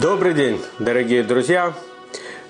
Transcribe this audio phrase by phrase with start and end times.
[0.00, 1.74] Добрый день, дорогие друзья!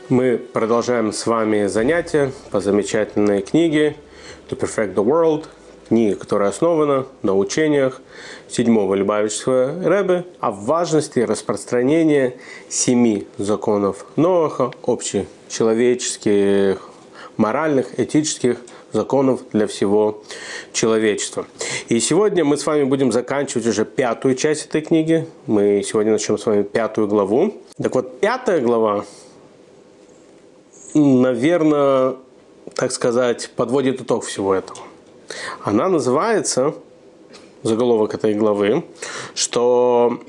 [0.09, 3.97] Мы продолжаем с вами занятия по замечательной книге
[4.49, 5.47] «To Perfect the World»,
[5.89, 8.03] книга, которая основана на учениях
[8.49, 12.37] седьмого Любавичского Рэбе о важности распространения
[12.69, 16.79] семи законов Ноаха, общечеловеческих,
[17.37, 18.59] моральных, этических
[18.93, 20.23] законов для всего
[20.73, 21.47] человечества.
[21.91, 25.27] И сегодня мы с вами будем заканчивать уже пятую часть этой книги.
[25.47, 27.53] Мы сегодня начнем с вами пятую главу.
[27.83, 29.05] Так вот, пятая глава,
[30.95, 32.15] наверное,
[32.77, 34.79] так сказать, подводит итог всего этого.
[35.65, 36.75] Она называется,
[37.65, 38.85] заголовок этой главы,
[39.35, 40.21] что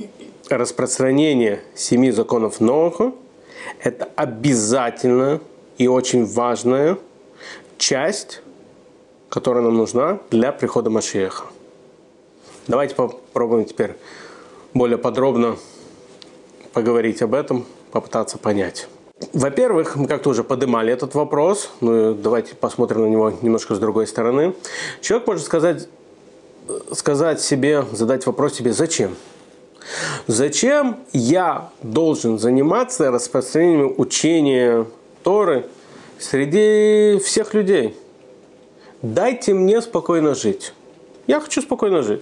[0.49, 3.11] распространение семи законов Ноаха–
[3.83, 5.41] это обязательная
[5.77, 6.97] и очень важная
[7.77, 8.41] часть
[9.31, 11.45] которая нам нужна для прихода Машеха.
[12.67, 13.95] Давайте попробуем теперь
[14.73, 15.55] более подробно
[16.73, 18.89] поговорить об этом, попытаться понять.
[19.31, 24.05] Во-первых, мы как-то уже поднимали этот вопрос, ну давайте посмотрим на него немножко с другой
[24.05, 24.53] стороны.
[24.99, 25.87] Человек может сказать,
[26.91, 29.15] сказать себе, задать вопрос себе, зачем?
[30.27, 34.85] Зачем я должен заниматься распространением учения
[35.23, 35.67] Торы
[36.19, 37.95] среди всех людей?
[39.01, 40.73] Дайте мне спокойно жить.
[41.27, 42.21] Я хочу спокойно жить.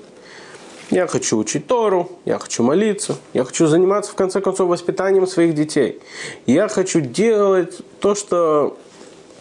[0.91, 5.53] Я хочу учить Тору, я хочу молиться, я хочу заниматься, в конце концов, воспитанием своих
[5.53, 5.99] детей.
[6.47, 8.75] Я хочу делать то, что,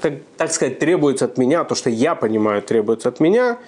[0.02, 3.58] так, так сказать, требуется от меня, то, что я понимаю, требуется от меня,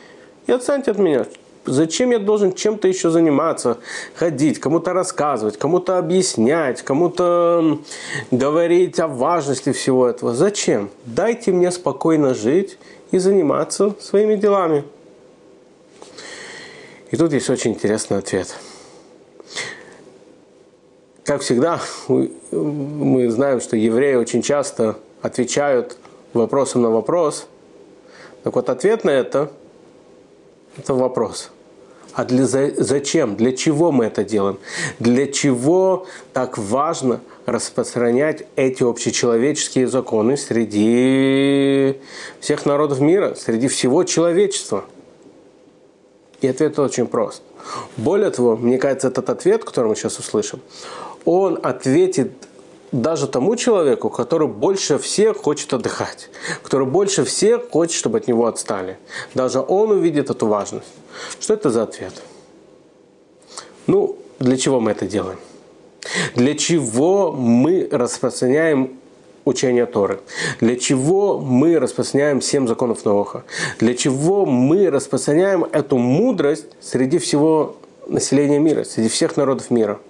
[0.46, 1.26] и отстаньте от меня.
[1.64, 3.78] Зачем я должен чем-то еще заниматься,
[4.14, 7.78] ходить, кому-то рассказывать, кому-то объяснять, кому-то
[8.30, 10.34] говорить о важности всего этого?
[10.34, 10.90] Зачем?
[11.06, 12.78] Дайте мне спокойно жить
[13.10, 14.84] и заниматься своими делами.
[17.10, 18.54] И тут есть очень интересный ответ.
[21.24, 25.96] Как всегда, мы знаем, что евреи очень часто отвечают
[26.32, 27.46] вопросом на вопрос.
[28.42, 29.50] Так вот, ответ на это–
[30.76, 31.50] это вопрос.
[32.12, 33.36] А для, зачем?
[33.36, 34.58] Для чего мы это делаем?
[34.98, 41.96] Для чего так важно распространять эти общечеловеческие законы среди
[42.38, 44.84] всех народов мира, среди всего человечества?
[46.40, 47.42] И ответ очень прост.
[47.96, 50.60] Более того, мне кажется, этот ответ, который мы сейчас услышим,
[51.24, 52.32] он ответит
[52.92, 56.30] даже тому человеку, который больше всех хочет отдыхать,
[56.62, 58.96] который больше всех хочет, чтобы от него отстали.
[59.34, 60.88] Даже он увидит эту важность.
[61.40, 62.14] Что это за ответ?
[63.86, 65.38] Ну, для чего мы это делаем?
[66.34, 68.98] Для чего мы распространяем
[69.44, 70.20] учение Торы?
[70.60, 73.44] Для чего мы распространяем семь законов Ноха?
[73.78, 80.00] Для чего мы распространяем эту мудрость среди всего населения мира, среди всех народов мира?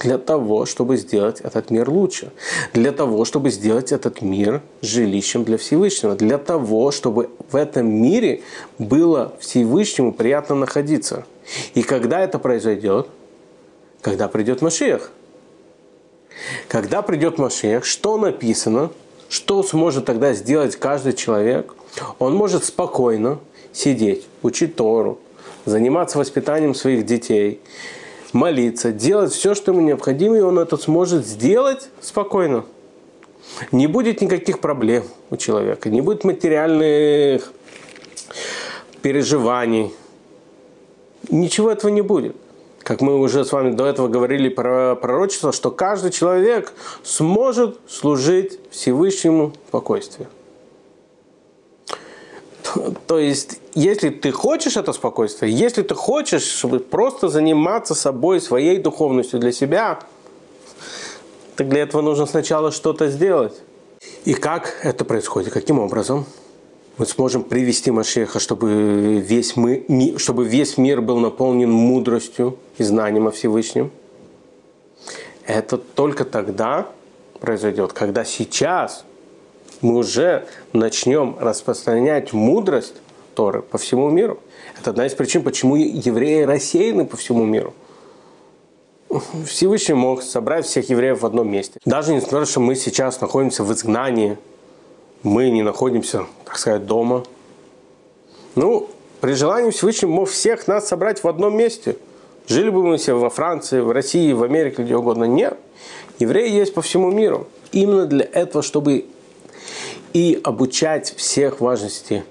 [0.00, 2.30] Для того, чтобы сделать этот мир лучше.
[2.74, 6.14] Для того, чтобы сделать этот мир жилищем для Всевышнего.
[6.14, 8.42] Для того, чтобы в этом мире
[8.78, 11.24] было Всевышнему приятно находиться–
[11.74, 13.08] и когда это произойдет?
[14.00, 15.10] Когда придет Машех.
[16.68, 18.90] Когда придет Машех, что написано,
[19.28, 21.74] что сможет тогда сделать каждый человек?
[22.18, 23.38] Он может спокойно
[23.72, 25.18] сидеть, учить Тору,
[25.64, 27.60] заниматься воспитанием своих детей,
[28.32, 32.64] молиться, делать все, что ему необходимо, и он это сможет сделать спокойно.
[33.72, 37.52] Не будет никаких проблем у человека, не будет материальных
[39.02, 39.92] переживаний,
[41.30, 42.36] ничего этого не будет.
[42.82, 48.58] Как мы уже с вами до этого говорили про пророчество, что каждый человек сможет служить
[48.70, 50.28] Всевышнему спокойствию.
[53.06, 58.78] То есть, если ты хочешь это спокойствие, если ты хочешь, чтобы просто заниматься собой, своей
[58.78, 60.00] духовностью для себя,
[61.56, 63.54] так для этого нужно сначала что-то сделать.
[64.24, 65.52] И как это происходит?
[65.52, 66.26] Каким образом?
[66.96, 69.84] Мы сможем привести Машеха, чтобы весь, мы,
[70.18, 73.90] чтобы весь мир был наполнен мудростью и знанием о Всевышнем.
[75.46, 76.86] Это только тогда
[77.40, 79.04] произойдет, когда сейчас
[79.80, 82.94] мы уже начнем распространять мудрость
[83.34, 84.38] Торы по всему миру.
[84.78, 87.74] Это одна из причин, почему евреи рассеяны по всему миру.
[89.46, 91.80] Всевышний мог собрать всех евреев в одном месте.
[91.84, 94.38] Даже несмотря на то, что мы сейчас находимся в изгнании,
[95.24, 97.24] мы не находимся, так сказать, дома.
[98.54, 98.88] Ну,
[99.20, 101.96] при желании Всевышний мог всех нас собрать в одном месте.
[102.46, 105.24] Жили бы мы все во Франции, в России, в Америке, где угодно.
[105.24, 105.58] Нет.
[106.18, 107.46] Евреи есть по всему миру.
[107.72, 109.06] Именно для этого, чтобы
[110.12, 112.22] и обучать всех важности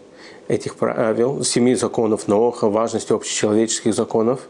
[0.47, 4.41] этих правил, семи законов Ноха, важности общечеловеческих законов.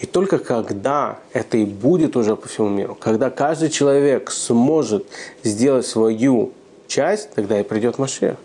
[0.00, 5.06] И только когда это и будет уже по всему миру, когда каждый человек сможет
[5.42, 6.52] сделать свою
[6.86, 8.36] часть, тогда и придет Машех.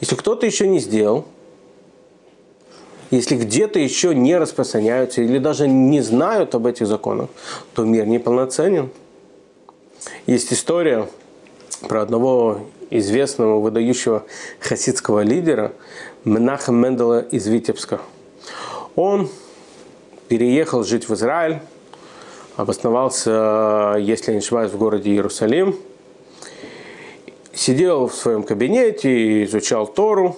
[0.00, 1.26] Если кто-то еще не сделал,
[3.10, 7.28] если где-то еще не распространяются или даже не знают об этих законах,
[7.74, 8.90] то мир неполноценен.
[10.26, 11.08] Есть история
[11.88, 14.24] про одного известного, выдающего
[14.60, 15.72] хасидского лидера
[16.24, 18.00] Менаха Мендела из Витебска.
[18.96, 19.28] Он
[20.28, 21.60] переехал жить в Израиль,
[22.56, 25.76] обосновался, если я не ошибаюсь, в городе Иерусалим,
[27.54, 30.36] сидел в своем кабинете, изучал Тору,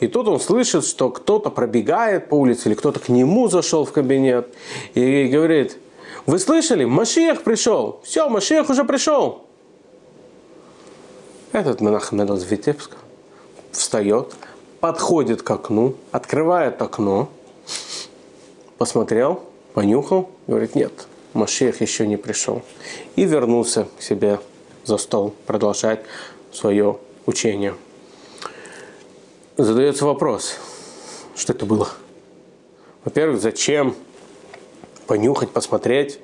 [0.00, 3.92] и тут он слышит, что кто-то пробегает по улице, или кто-то к нему зашел в
[3.92, 4.48] кабинет,
[4.94, 5.78] и говорит,
[6.26, 9.44] вы слышали, Машиях пришел, все, Машиях уже пришел.
[11.52, 12.96] Этот Менахмед из Витебска
[13.70, 14.34] встает,
[14.80, 17.28] подходит к окну, открывает окно,
[18.78, 19.42] посмотрел,
[19.72, 20.92] понюхал, говорит, нет,
[21.32, 22.62] Машех еще не пришел.
[23.16, 24.40] И вернулся к себе
[24.84, 26.00] за стол, продолжать
[26.54, 27.74] свое учение.
[29.56, 30.56] Задается вопрос,
[31.36, 31.88] что это было?
[33.04, 33.94] Во-первых, зачем
[35.06, 36.18] понюхать, посмотреть?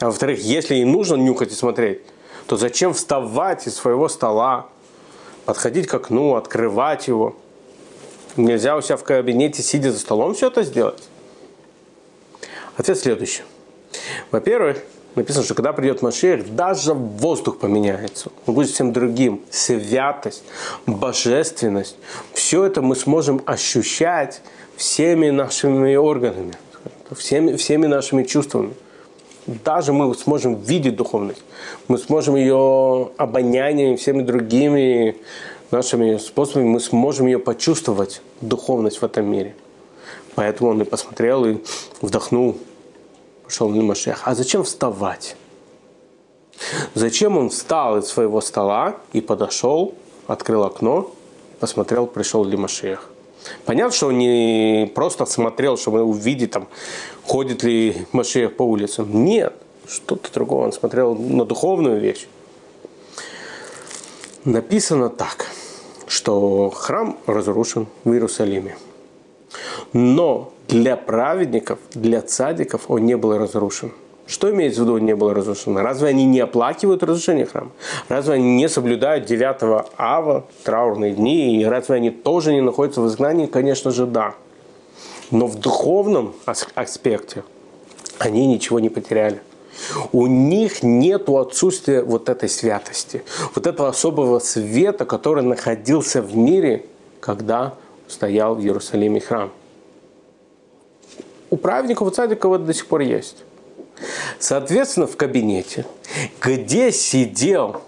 [0.00, 2.02] А во-вторых, если и нужно нюхать и смотреть,
[2.46, 4.68] то зачем вставать из своего стола,
[5.44, 7.36] подходить к окну, открывать его?
[8.36, 11.02] Нельзя у себя в кабинете, сидя за столом, все это сделать?
[12.76, 13.42] Ответ следующий.
[14.30, 14.82] Во-первых,
[15.18, 18.30] написано, что когда придет Машех, даже воздух поменяется.
[18.46, 19.42] Он будет всем другим.
[19.50, 20.42] Святость,
[20.86, 21.96] божественность.
[22.32, 24.40] Все это мы сможем ощущать
[24.76, 26.54] всеми нашими органами,
[27.10, 28.72] всеми, всеми нашими чувствами
[29.64, 31.42] даже мы сможем видеть духовность,
[31.88, 35.16] мы сможем ее обонянием, всеми другими
[35.70, 39.54] нашими способами, мы сможем ее почувствовать, духовность в этом мире.
[40.34, 41.58] Поэтому он и посмотрел, и
[42.00, 42.58] вдохнул,
[43.60, 44.22] Машех.
[44.24, 45.36] А зачем вставать?
[46.94, 49.94] Зачем он встал из своего стола и подошел,
[50.26, 51.10] открыл окно,
[51.60, 53.10] посмотрел, пришел ли Машех?
[53.64, 56.68] Понятно, что он не просто смотрел, чтобы увидеть, там,
[57.24, 59.24] ходит ли Машех по улицам.
[59.24, 59.54] Нет,
[59.86, 60.66] что-то другое.
[60.66, 62.26] Он смотрел на духовную вещь.
[64.44, 65.46] Написано так,
[66.06, 68.76] что храм разрушен в Иерусалиме.
[69.92, 73.92] Но для праведников, для цадиков он не был разрушен–
[74.28, 75.80] что имеется в виду не было разрушено?
[75.80, 77.70] Разве они не оплакивают разрушение храма?
[78.10, 81.62] Разве они не соблюдают 9 ава, траурные дни?
[81.62, 83.46] И разве они тоже не находятся в изгнании?
[83.46, 84.34] Конечно же, да.
[85.30, 86.34] Но в духовном
[86.74, 87.42] аспекте
[88.18, 89.40] они ничего не потеряли.
[90.12, 93.22] У них нет отсутствия вот этой святости,
[93.54, 96.84] вот этого особого света, который находился в мире,
[97.20, 97.74] когда
[98.08, 99.50] стоял в Иерусалиме храм.
[101.50, 103.44] У праведников, у цадиков это до сих пор есть.
[104.38, 105.86] Соответственно, в кабинете,
[106.40, 107.82] где сидел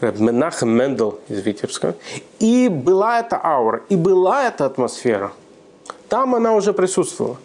[0.00, 1.96] Менахем Мендел из Витебска,
[2.38, 5.32] и была эта аура, и была эта атмосфера,
[6.08, 7.36] там она уже присутствовала.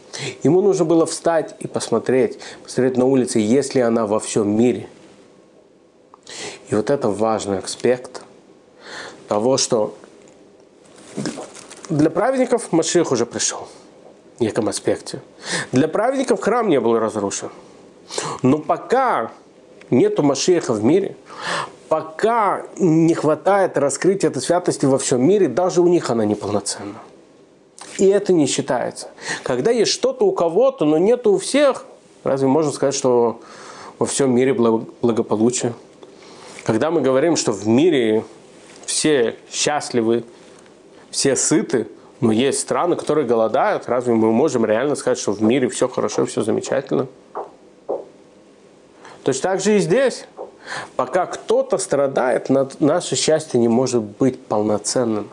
[0.43, 4.87] Ему нужно было встать и посмотреть, посмотреть на улице, есть ли она во всем мире.
[6.69, 8.21] И вот это важный аспект
[9.27, 9.95] того, что
[11.89, 13.67] для праведников Маших уже пришел
[14.43, 15.21] неком аспекте.
[15.71, 17.49] Для праведников храм не был разрушен.
[18.41, 19.31] Но пока
[19.89, 21.15] нету Машеха в мире,
[21.89, 26.99] пока не хватает раскрытия этой святости во всем мире, даже у них она неполноценна.
[27.97, 29.07] И это не считается.
[29.43, 31.85] Когда есть что-то у кого-то, но нету у всех,
[32.23, 33.39] разве можно сказать, что
[33.99, 35.73] во всем мире благополучие?
[36.65, 38.23] Когда мы говорим, что в мире
[38.85, 40.23] все счастливы,
[41.11, 41.87] все сыты–
[42.23, 43.89] но есть страны, которые голодают.
[43.89, 47.07] Разве мы можем реально сказать, что в мире все хорошо, все замечательно?
[49.23, 50.25] Точно так же и здесь.
[50.95, 52.47] Пока кто-то страдает,
[52.79, 55.27] наше счастье не может быть полноценным.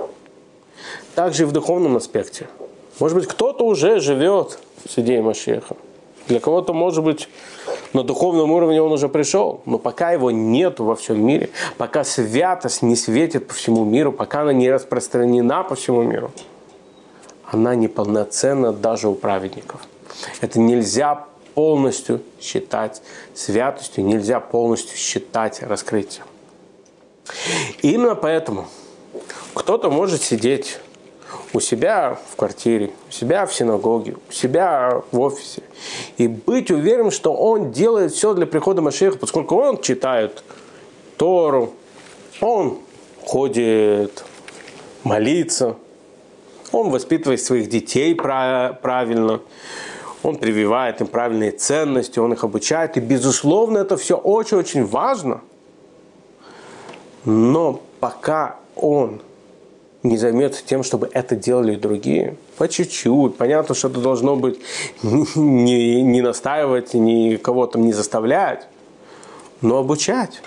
[1.14, 2.48] Также и в духовном аспекте.
[2.98, 5.76] Может быть, кто-то уже живет с идеей Машеха.
[6.26, 7.28] Для кого-то, может быть,
[7.92, 12.82] на духовном уровне он уже пришел, но пока его нет во всем мире, пока святость
[12.82, 16.32] не светит по всему миру, пока она не распространена по всему миру–
[17.50, 19.80] она неполноценна даже у праведников.
[20.40, 23.02] Это нельзя полностью считать
[23.34, 26.24] святостью, нельзя полностью считать раскрытием.
[27.82, 28.68] Именно поэтому
[29.54, 30.78] кто-то может сидеть
[31.52, 35.62] у себя в квартире, у себя в синагоге, у себя в офисе
[36.18, 40.44] и быть уверен, что он делает все для прихода Машеха, поскольку он читает
[41.16, 41.72] Тору,
[42.40, 42.78] он
[43.24, 44.24] ходит
[45.02, 45.76] молиться,
[46.72, 49.40] он воспитывает своих детей правильно,
[50.22, 52.96] он прививает им правильные ценности, он их обучает.
[52.96, 55.40] И, безусловно, это все очень-очень важно.
[57.24, 59.20] Но пока он
[60.02, 63.36] не займется тем, чтобы это делали другие, по чуть-чуть.
[63.36, 64.58] Понятно, что это должно быть
[65.02, 68.66] не, не настаивать, ни кого там не заставлять,
[69.60, 70.42] но обучать.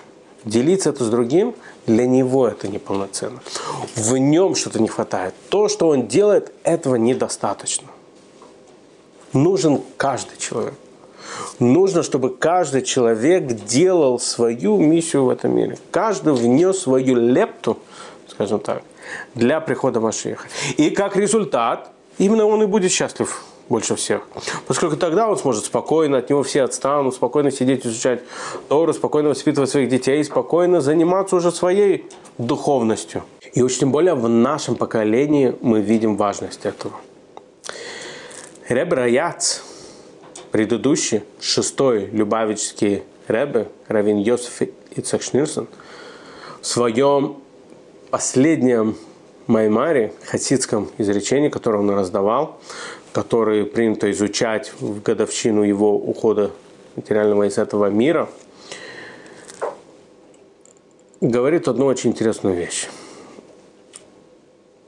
[0.46, 3.40] Делиться это с другим, для него это неполноценно.
[3.96, 5.34] В нем что-то не хватает.
[5.50, 7.88] То, что он делает, этого недостаточно.
[9.34, 10.76] Нужен каждый человек.
[11.60, 15.78] Нужно, чтобы каждый человек делал свою миссию в этом мире.
[15.92, 17.78] Каждый внес свою лепту,
[18.28, 18.84] скажем так,
[19.36, 20.48] для прихода Машеха.
[20.78, 24.22] И как результат, именно он и будет счастлив больше всех.
[24.68, 28.22] Поскольку тогда он сможет спокойно, от него все отстанут, спокойно сидеть, изучать
[28.68, 32.06] Тору, спокойно воспитывать своих детей, спокойно заниматься уже своей
[32.38, 33.24] духовностью.
[33.54, 36.94] И уж тем более в нашем поколении мы видим важность этого.
[38.68, 39.64] Ребе Раяц,
[40.52, 44.62] предыдущий, шестой любавический Ребе, Равин Йосиф
[44.96, 45.68] Ицак Шнирсон,
[46.62, 47.38] в своем
[48.10, 48.96] последнем
[49.48, 52.60] Маймаре, хасидском изречении, которое он раздавал,
[53.14, 56.52] который принято изучать в годовщину его ухода
[56.96, 58.28] материального из этого мира,
[61.22, 62.90] говорит одну очень интересную вещь.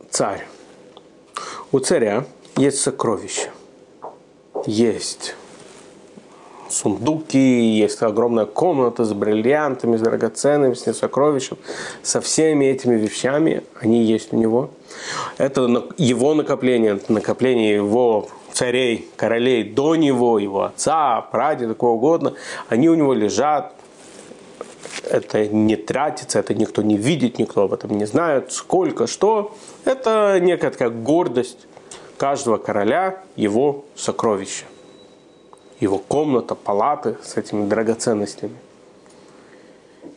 [0.10, 0.46] Царь.
[1.72, 2.26] У царя
[2.58, 3.50] есть сокровища.
[4.66, 5.36] Есть
[6.70, 11.58] сундуки, есть огромная комната с бриллиантами, с драгоценными, с сокровищем.
[12.02, 14.72] Со всеми этими вещами они есть у него.
[15.38, 22.34] Это его накопление, накопление его царей, королей до него, его отца, прадеда, кого угодно.
[22.70, 23.74] Они у него лежат,
[25.04, 29.56] это не тратится, это никто не видит, никто об этом не знает, сколько, что.
[29.84, 31.68] Это некая такая гордость
[32.18, 34.66] каждого короля, его сокровища
[35.80, 38.56] его комната, палаты с этими драгоценностями.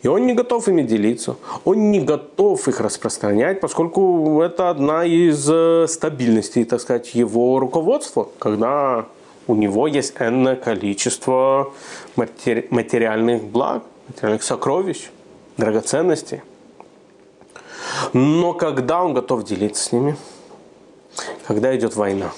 [0.03, 5.49] И он не готов ими делиться, он не готов их распространять, поскольку это одна из
[5.51, 9.07] э, стабильностей, так сказать, его руководства, когда
[9.49, 11.73] у него есть энное количество
[12.15, 15.11] материальных благ, материальных сокровищ,
[15.57, 16.43] драгоценностей.
[18.13, 20.17] Но когда он готов делиться с ними?
[21.47, 22.31] Когда идет война.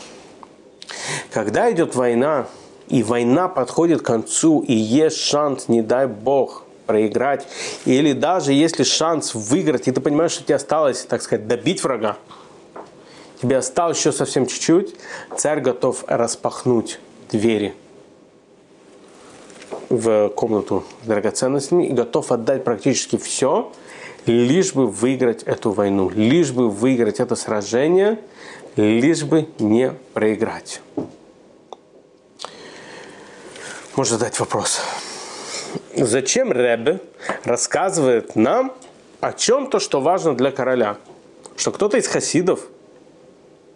[1.31, 2.47] Когда идет война,
[2.89, 7.47] и война подходит к концу, и есть шанс, не дай бог, проиграть,
[7.85, 12.17] или даже если шанс выиграть, и ты понимаешь, что тебе осталось, так сказать, добить врага,
[13.41, 14.97] тебе осталось еще совсем чуть-чуть,
[15.37, 16.99] царь готов распахнуть
[17.31, 17.75] двери
[19.89, 23.71] в комнату с драгоценностями и готов отдать практически все,
[24.27, 28.19] лишь бы выиграть эту войну, лишь бы выиграть это сражение,
[28.75, 30.81] лишь бы не проиграть
[34.01, 34.81] можно задать вопрос.
[35.97, 37.01] Зачем Ребе
[37.45, 38.73] рассказывает нам
[39.21, 40.97] о чем-то, что важно для короля?
[41.57, 42.61] Что кто-то из хасидов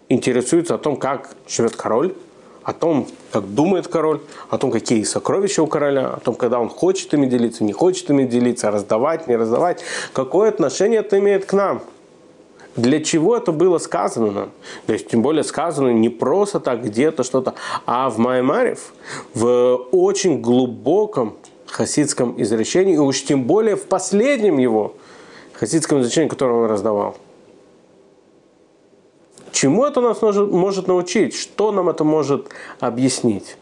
[0.08, 2.14] интересуется о том, как живет король,
[2.62, 6.68] о том, как думает король, о том, какие сокровища у короля, о том, когда он
[6.68, 9.82] хочет ими делиться, не хочет ими делиться, раздавать, не раздавать.
[10.12, 11.82] Какое отношение это имеет к нам–
[12.76, 14.50] для чего это было сказано нам?
[14.86, 17.54] То есть, тем более сказано не просто так где-то что-то,
[17.86, 18.92] а в Маймарев,
[19.32, 24.94] в очень глубоком хасидском изречении, и уж тем более в последнем его
[25.52, 27.16] хасидском изречении, которое он раздавал.
[29.52, 31.34] Чему это нас может, научить?
[31.34, 32.48] Что нам это может
[32.80, 33.56] объяснить?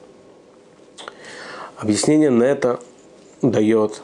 [1.76, 2.80] Объяснение на это
[3.42, 4.02] дает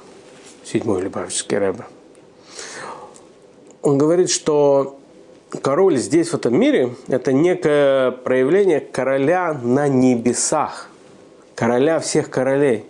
[0.65, 1.87] седьмой Любавический Рэбе.
[3.81, 4.99] Он говорит, что
[5.63, 10.89] король здесь, в этом мире, это некое проявление короля на небесах,
[11.55, 12.85] короля всех королей.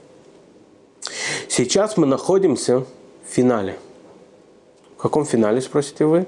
[1.59, 2.85] Сейчас мы находимся в
[3.29, 3.75] финале.
[4.97, 6.27] В каком финале, спросите вы?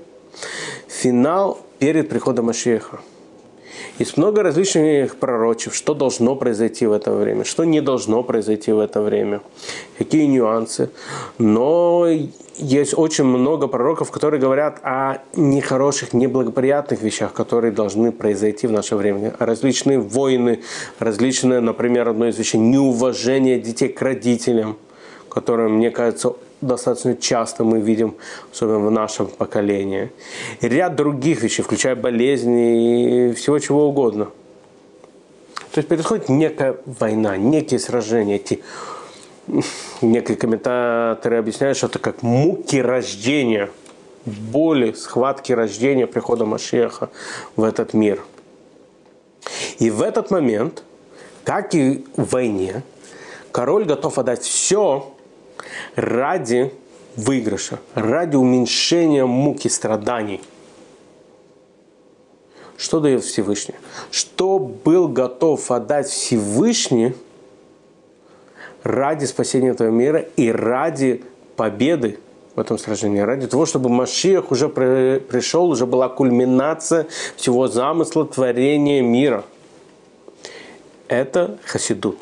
[0.88, 2.98] Финал перед приходом Машеха.
[4.00, 8.80] Есть много различных пророчеств, что должно произойти в это время, что не должно произойти в
[8.80, 9.40] это время,
[9.98, 10.90] какие нюансы.
[11.38, 12.08] Но
[12.56, 18.96] есть очень много пророков, которые говорят о нехороших, неблагоприятных вещах, которые должны произойти в наше
[18.96, 19.32] время.
[19.38, 20.62] Различные войны,
[20.98, 24.76] различные, например, одно из вещей, неуважение детей к родителям,
[25.30, 28.16] которое, мне кажется, достаточно часто мы видим,
[28.52, 30.10] особенно в нашем поколении.
[30.60, 34.26] И ряд других вещей, включая болезни и всего чего угодно.
[35.72, 38.36] То есть происходит некая война, некие сражения.
[38.36, 38.62] Эти,
[40.02, 43.70] некие комментаторы объясняют, что это как муки рождения,
[44.26, 47.10] боли, схватки рождения прихода Машеха
[47.56, 48.20] в этот мир.
[49.78, 50.82] И в этот момент
[51.44, 52.82] как и в войне,
[53.50, 55.12] король готов отдать все
[55.96, 56.72] ради
[57.16, 60.40] выигрыша, ради уменьшения муки страданий.
[62.76, 63.74] Что дает Всевышний?
[64.10, 67.14] Что был готов отдать Всевышний
[68.82, 71.22] ради спасения этого мира и ради
[71.56, 72.18] победы
[72.54, 79.02] в этом сражении, ради того, чтобы Машиах уже пришел, уже была кульминация всего замысла творения
[79.02, 79.44] мира.
[81.08, 82.16] Это Хасидут.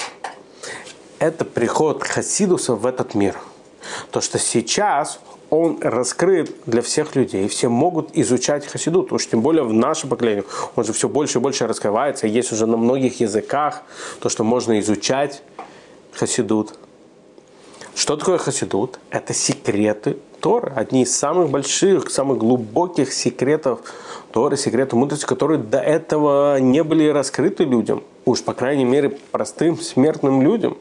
[1.19, 3.37] Это приход Хасидуса в этот мир.
[4.11, 5.19] То, что сейчас
[5.51, 7.49] он раскрыт для всех людей.
[7.49, 10.45] Все могут изучать Хасидут, уж тем более в нашем поколении.
[10.77, 12.27] Он же все больше и больше раскрывается.
[12.27, 13.83] Есть уже на многих языках
[14.21, 15.43] то, что можно изучать
[16.13, 16.79] Хасидут.
[17.97, 19.01] Что такое Хасидут?
[19.11, 20.73] Это секреты Торы.
[20.77, 23.81] Одни из самых больших, самых глубоких секретов
[24.31, 28.05] Торы, секреты мудрости, которые до этого не были раскрыты людям.
[28.25, 30.77] Уж, по крайней мере, простым смертным людям.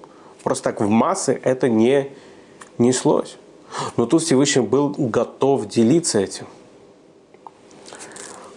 [0.48, 2.08] Просто так в массы это не
[2.78, 3.36] неслось.
[3.98, 6.46] Но тут Всевышний был готов делиться этим.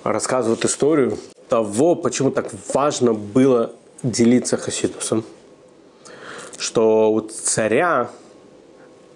[0.04, 1.18] Рассказывают историю
[1.48, 3.72] того, почему так важно было
[4.04, 5.24] делиться Хасидусом.
[6.58, 8.12] Что у царя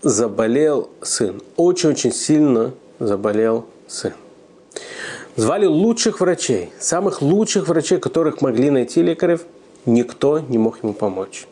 [0.02, 1.40] заболел сын.
[1.54, 4.14] Очень-очень сильно заболел сын.
[5.37, 9.45] Звали лучших врачей, самых лучших врачей, которых могли найти лекарев,
[9.87, 11.47] никто не мог ему помочь.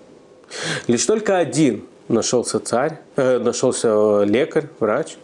[0.86, 5.16] Лишь только один нашелся царь, э, нашелся лекарь, врач,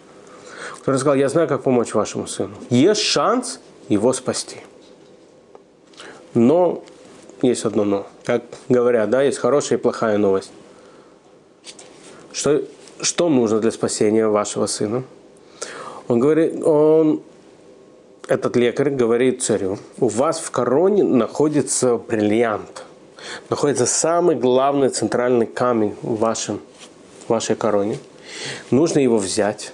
[0.78, 2.54] который сказал, я знаю, как помочь вашему сыну.
[2.70, 4.58] Есть шанс его спасти.
[6.34, 6.82] Но
[7.42, 8.06] есть одно но.
[8.24, 10.50] Как говорят, да, есть хорошая и плохая новость.
[12.32, 12.62] Что,
[13.00, 15.02] что нужно для спасения вашего сына?
[16.08, 17.22] Он говорит, он,
[18.28, 22.84] этот лекарь говорит царю, у вас в короне находится бриллиант.
[23.50, 26.60] Находится самый главный центральный камень в вашем
[27.28, 27.98] вашей короне.
[28.70, 29.72] Нужно его взять,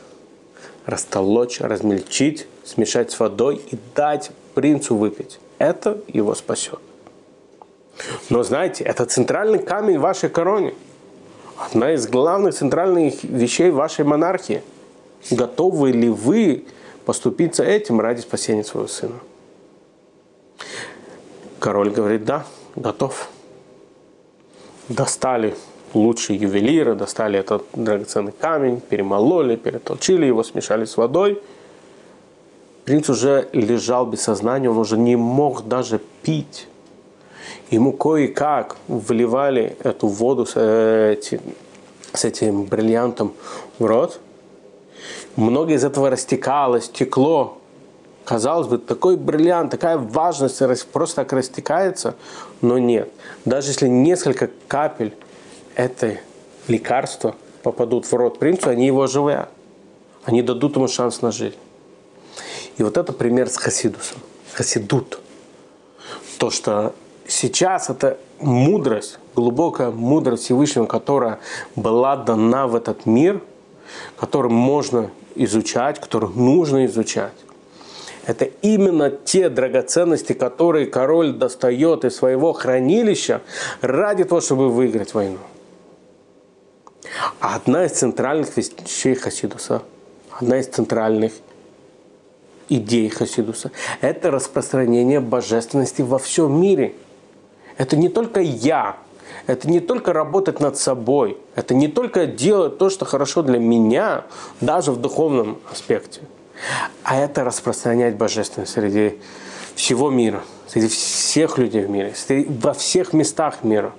[0.87, 5.39] растолочь, размельчить, смешать с водой и дать принцу выпить.
[5.59, 6.79] Это его спасет.
[8.29, 10.75] Но знаете, это центральный камень вашей короне.
[11.57, 14.63] Одна из главных центральных вещей вашей монархии.
[15.31, 16.65] Готовы ли вы
[17.05, 19.21] поступиться этим ради спасения своего сына?
[21.61, 23.29] Король говорит, да, готов.
[24.89, 25.55] Достали
[25.95, 31.41] лучшие ювелиры достали этот драгоценный камень, перемололи, перетолчили его, смешали с водой.
[32.85, 36.69] Принц уже лежал без сознания, он уже не мог даже пить.
[37.71, 41.41] Ему кое-как вливали эту воду с, эти,
[42.13, 43.33] с этим бриллиантом
[43.79, 44.21] в рот.
[45.37, 47.59] Много из этого растекалось, текло.
[48.25, 52.15] Казалось бы, такой бриллиант, такая важность просто так растекается,
[52.63, 53.11] но нет.
[53.45, 55.15] Даже если несколько капель
[55.75, 56.19] это
[56.67, 59.51] лекарство попадут в рот принцу, они его оживят.
[60.25, 61.57] Они дадут ему шанс на жизнь.
[62.79, 64.19] И вот это пример с Хасидусом.
[64.55, 65.21] Хасидут.
[66.39, 66.95] То, что
[67.27, 71.41] сейчас это мудрость, глубокая мудрость Всевышнего, которая
[71.77, 73.43] была дана в этот мир,
[74.17, 77.33] который можно изучать, который нужно изучать.
[78.27, 83.43] Это именно те драгоценности, которые король достает из своего хранилища
[83.81, 85.39] ради того, чтобы выиграть войну.
[87.41, 89.83] А одна из центральных вещей Хасидуса,
[90.31, 91.33] одна из центральных
[92.69, 96.95] идей Хасидуса, это распространение божественности во всем мире.
[97.77, 98.97] Это не только я,
[99.47, 104.25] это не только работать над собой, это не только делать то, что хорошо для меня,
[104.61, 106.23] даже в духовном аспекте,
[107.03, 109.19] а это распространять божественность среди
[109.75, 112.15] всего мира, среди всех людей в мире,
[112.63, 113.93] во всех местах мира.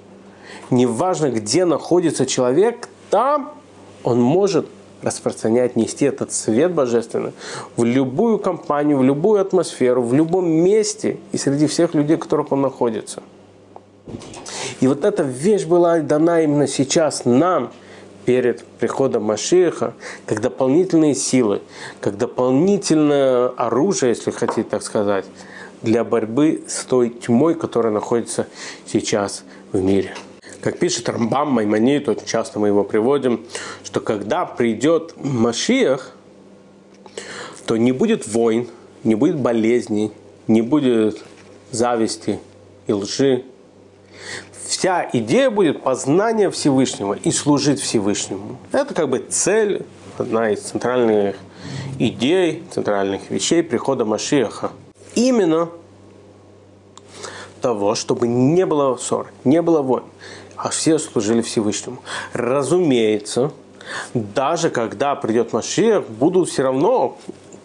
[0.70, 3.54] Неважно, где находится человек, там
[4.04, 4.68] он может
[5.02, 7.34] распространять, нести этот свет божественный
[7.76, 12.52] в любую компанию, в любую атмосферу, в любом месте и среди всех людей, в которых
[12.52, 13.22] он находится.
[14.80, 17.72] И вот эта вещь была дана именно сейчас нам,
[18.26, 19.94] перед приходом Машиха,
[20.26, 21.62] как дополнительные силы,
[22.02, 25.26] как дополнительное оружие, если хотите так сказать,
[25.82, 28.48] для борьбы с той тьмой, которая находится
[28.86, 30.16] сейчас в мире.
[30.62, 33.46] Как пишет Рамбам Маймонит, очень часто мы его приводим,
[33.84, 36.14] что когда придет Машиах,
[37.68, 38.68] то не будет войн,
[39.04, 40.12] не будет болезней,
[40.48, 41.24] не будет
[41.72, 42.40] зависти
[42.88, 43.46] и лжи.
[44.78, 48.58] Вся идея будет познание Всевышнего и служить Всевышнему.
[48.74, 49.86] Это как бы цель,
[50.18, 51.38] одна из центральных
[51.98, 54.72] идей, центральных вещей прихода Машиаха.
[55.16, 55.70] Именно
[57.62, 60.04] того, чтобы не было ссор, не было войн,
[60.58, 62.00] а все служили Всевышнему.
[62.34, 63.54] Разумеется,
[64.14, 67.18] даже когда придет Машиах, будут все равно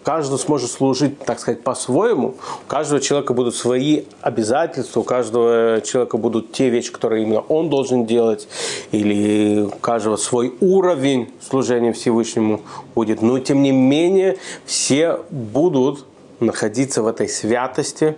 [0.03, 2.35] каждый сможет служить, так сказать, по-своему.
[2.65, 7.69] У каждого человека будут свои обязательства, у каждого человека будут те вещи, которые именно он
[7.69, 8.47] должен делать,
[8.91, 12.61] или у каждого свой уровень служения Всевышнему
[12.95, 13.21] будет.
[13.21, 16.05] Но, тем не менее, все будут
[16.39, 18.15] находиться в этой святости,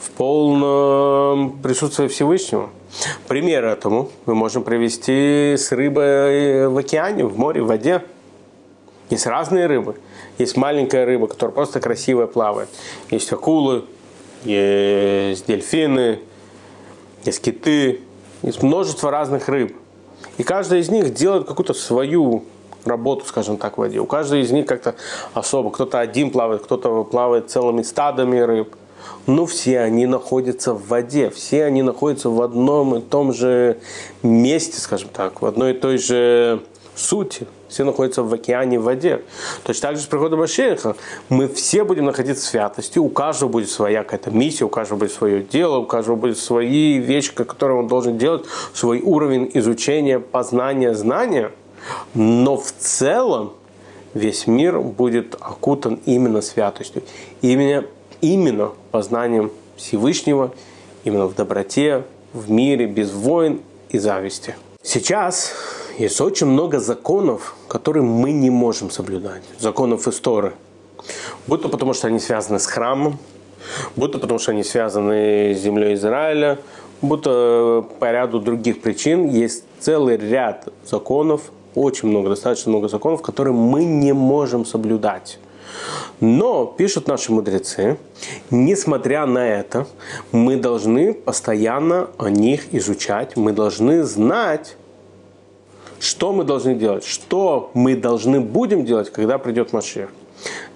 [0.00, 2.70] в полном присутствии Всевышнего.
[3.28, 8.02] Пример этому мы можем привести с рыбой в океане, в море, в воде.
[9.10, 9.96] Есть разные рыбы.
[10.40, 12.70] Есть маленькая рыба, которая просто красиво плавает.
[13.10, 13.84] Есть акулы,
[14.44, 16.20] есть дельфины,
[17.26, 18.00] есть киты.
[18.40, 19.76] Есть множество разных рыб.
[20.38, 22.44] И каждая из них делает какую-то свою
[22.86, 23.98] работу, скажем так, в воде.
[23.98, 24.94] У каждой из них как-то
[25.34, 25.70] особо.
[25.70, 28.74] Кто-то один плавает, кто-то плавает целыми стадами рыб.
[29.26, 33.76] Но все они находятся в воде, все они находятся в одном и том же
[34.22, 36.62] месте, скажем так, в одной и той же
[36.94, 39.22] сути все находятся в океане, в воде.
[39.62, 40.96] Точно так же с приходом Машеха
[41.28, 45.12] мы все будем находиться в святости, у каждого будет своя какая-то миссия, у каждого будет
[45.12, 50.94] свое дело, у каждого будет свои вещи, которые он должен делать, свой уровень изучения, познания,
[50.94, 51.52] знания.
[52.12, 53.52] Но в целом
[54.12, 57.02] весь мир будет окутан именно святостью,
[57.40, 57.84] именно,
[58.20, 60.52] именно познанием Всевышнего,
[61.04, 64.56] именно в доброте, в мире, без войн и зависти.
[64.82, 65.52] Сейчас
[66.00, 69.42] есть очень много законов, которые мы не можем соблюдать.
[69.58, 70.52] Законов истории.
[71.46, 73.18] Будто потому, что они связаны с храмом,
[73.96, 76.58] будто потому, что они связаны с землей Израиля,
[77.02, 81.42] будто по ряду других причин есть целый ряд законов,
[81.74, 85.38] очень много, достаточно много законов, которые мы не можем соблюдать.
[86.20, 87.98] Но, пишут наши мудрецы,
[88.50, 89.86] несмотря на это,
[90.32, 94.76] мы должны постоянно о них изучать, мы должны знать,
[96.00, 97.04] что мы должны делать?
[97.04, 100.10] Что мы должны будем делать, когда придет Машех?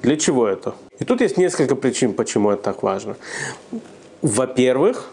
[0.03, 0.75] Для чего это?
[0.99, 3.17] И тут есть несколько причин, почему это так важно.
[4.21, 5.11] Во-первых,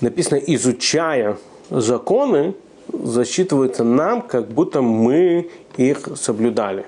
[0.00, 1.38] написано, изучая
[1.70, 2.54] законы,
[2.92, 6.84] засчитывается нам, как будто мы их соблюдали.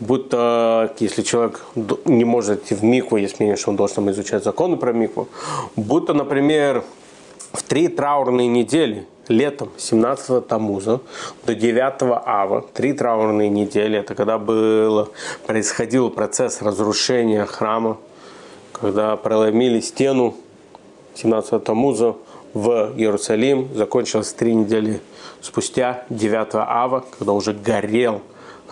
[0.00, 1.64] Будто, если человек
[2.04, 5.28] не может идти в микву, есть мнение, что он должен изучать законы про микву.
[5.76, 6.82] Будто, например,
[7.52, 11.00] в три траурные недели летом 17 Тамуза
[11.44, 15.08] до 9 Ава, три траурные недели, это когда был,
[15.46, 17.98] происходил процесс разрушения храма,
[18.72, 20.36] когда проломили стену
[21.14, 22.16] 17 Тамуза
[22.54, 25.00] в Иерусалим, закончилось три недели
[25.40, 28.22] спустя, 9 Ава, когда уже горел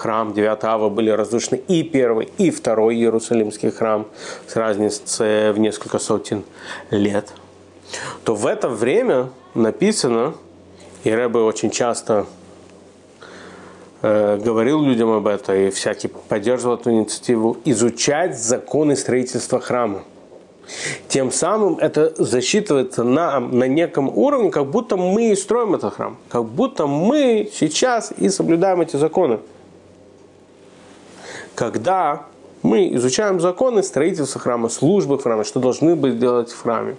[0.00, 0.32] храм.
[0.32, 4.06] 9 Ава были разрушены и первый, и второй Иерусалимский храм
[4.46, 6.44] с разницей в несколько сотен
[6.90, 7.32] лет,
[8.24, 10.34] то в это время написано,
[11.04, 12.26] и Рэбе очень часто
[14.02, 20.02] э, говорил людям об этом и всякий поддерживал эту инициативу, изучать законы строительства храма.
[21.08, 26.16] Тем самым это засчитывается нам на неком уровне, как будто мы и строим этот храм,
[26.28, 29.40] как будто мы сейчас и соблюдаем эти законы.
[31.56, 32.26] Когда
[32.62, 36.96] мы изучаем законы строительства храма, службы в храме, что должны быть делать в храме.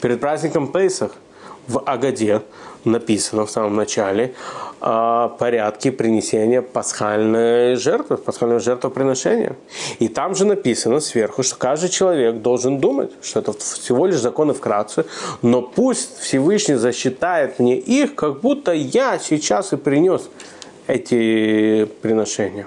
[0.00, 1.12] Перед праздником Пейсах–
[1.70, 2.42] в Агаде
[2.84, 4.34] написано в самом начале
[4.80, 9.56] о порядке принесения пасхальной жертвы, пасхального жертвоприношения.
[9.98, 14.54] И там же написано сверху, что каждый человек должен думать, что это всего лишь законы
[14.54, 15.04] вкратце,
[15.42, 20.28] но пусть Всевышний засчитает мне их, как будто я сейчас и принес
[20.86, 22.66] эти приношения.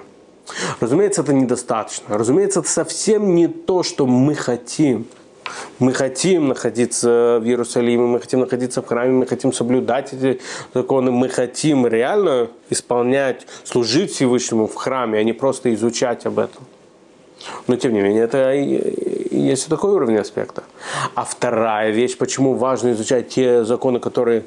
[0.78, 2.16] Разумеется, это недостаточно.
[2.16, 5.06] Разумеется, это совсем не то, что мы хотим–
[5.78, 10.40] мы хотим находиться в Иерусалиме, мы хотим находиться в храме, мы хотим соблюдать эти
[10.72, 16.64] законы, мы хотим реально исполнять, служить Всевышнему в храме, а не просто изучать об этом.
[17.66, 20.62] Но тем не менее, это есть такой уровень аспекта.
[21.14, 24.44] А вторая вещь, почему важно изучать те законы, которые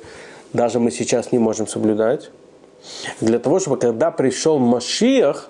[0.54, 2.32] даже мы сейчас не можем соблюдать,
[3.22, 5.50] для того, чтобы когда пришел Машиах,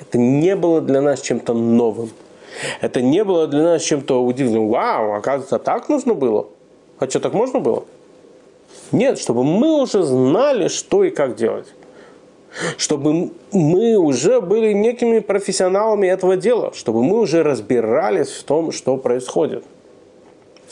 [0.00, 2.10] это не было для нас чем-то новым.
[2.80, 4.68] Это не было для нас чем-то удивительным.
[4.68, 6.48] Вау, оказывается, так нужно было.
[6.98, 7.84] А что, так можно было?
[8.92, 11.66] Нет, чтобы мы уже знали, что и как делать.
[12.76, 16.72] Чтобы мы уже были некими профессионалами этого дела.
[16.74, 19.64] Чтобы мы уже разбирались в том, что происходит.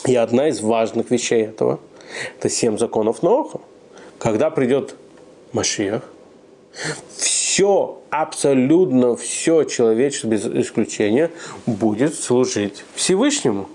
[0.07, 1.81] И одна из важных вещей этого–
[2.39, 3.61] это семь законов Ноха.
[4.19, 4.97] Когда придет
[5.53, 6.03] Машиах,
[7.17, 7.38] все,
[8.11, 11.31] абсолютно все человечество без исключения
[11.67, 13.69] будет служить Всевышнему.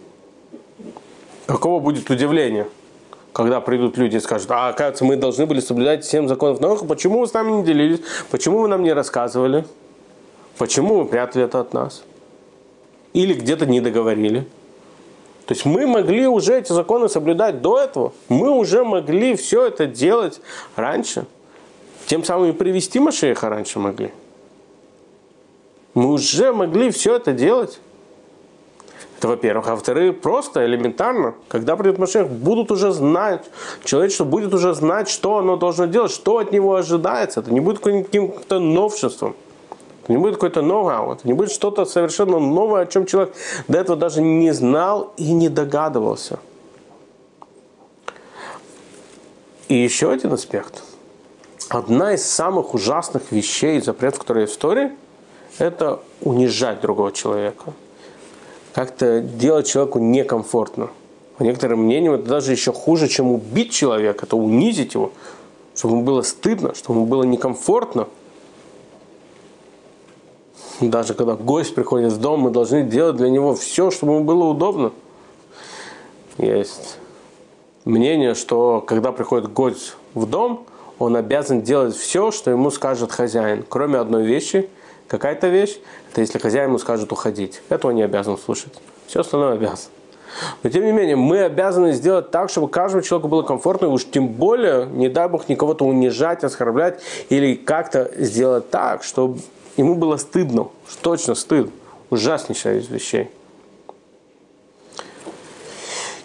[1.46, 2.68] каково будет удивление,
[3.34, 7.20] когда придут люди и скажут, а оказывается, мы должны были соблюдать семь законов Ноха, почему
[7.20, 8.00] вы с нами не делились,
[8.32, 9.66] почему вы нам не рассказывали,
[10.58, 12.04] почему вы прятали это от нас,
[13.14, 14.48] или где-то не договорили.
[15.46, 19.86] То есть мы могли уже эти законы соблюдать до этого, мы уже могли все это
[19.88, 20.40] делать
[20.76, 21.26] раньше,
[22.14, 24.12] тем самым и привести Машеха раньше могли.
[25.96, 27.80] Мы уже могли все это делать.
[29.18, 29.68] Это во-первых.
[29.68, 33.50] А во-вторых, просто элементарно, когда придет Машех, будут уже знать,
[33.84, 37.40] человечество будет уже знать, что оно должно делать, что от него ожидается.
[37.40, 39.36] Это не будет каким-то новшеством.
[40.04, 43.34] Это не будет какой-то ноу это не будет что-то совершенно новое, о чем человек
[43.68, 46.38] до этого даже не знал и не догадывался.
[49.68, 50.93] И еще один аспект.
[51.74, 54.92] Одна из самых ужасных вещей, запретов, которые в истории,
[55.58, 57.74] это унижать другого человека
[58.76, 60.92] как-то делать человеку некомфортно.
[61.38, 65.14] По некоторым мнениям, это даже еще хуже, чем убить человека, это унизить его,
[65.74, 68.08] чтобы ему было стыдно, чтобы ему было некомфортно.
[70.80, 74.44] Даже когда гость приходит в дом, мы должны делать для него все, чтобы ему было
[74.44, 74.92] удобно.
[76.38, 77.00] Есть
[77.84, 80.68] мнение, что когда приходит гость в дом,
[81.00, 84.70] он обязан делать все, что ему скажет хозяин, кроме одной вещи–
[85.08, 85.78] какая-то вещь,
[86.12, 87.62] это если хозяин ему скажет уходить.
[87.70, 88.74] Этого не обязан слушать.
[89.06, 89.92] Все остальное обязан.
[90.64, 94.06] Но тем не менее, мы обязаны сделать так, чтобы каждому человеку было комфортно, и уж
[94.06, 99.40] тем более, не дай бог, никого-то унижать, оскорблять, или как-то сделать так, чтобы
[99.78, 100.70] ему было стыдно,
[101.02, 101.70] точно стыд,
[102.10, 103.30] ужаснейшая из вещей.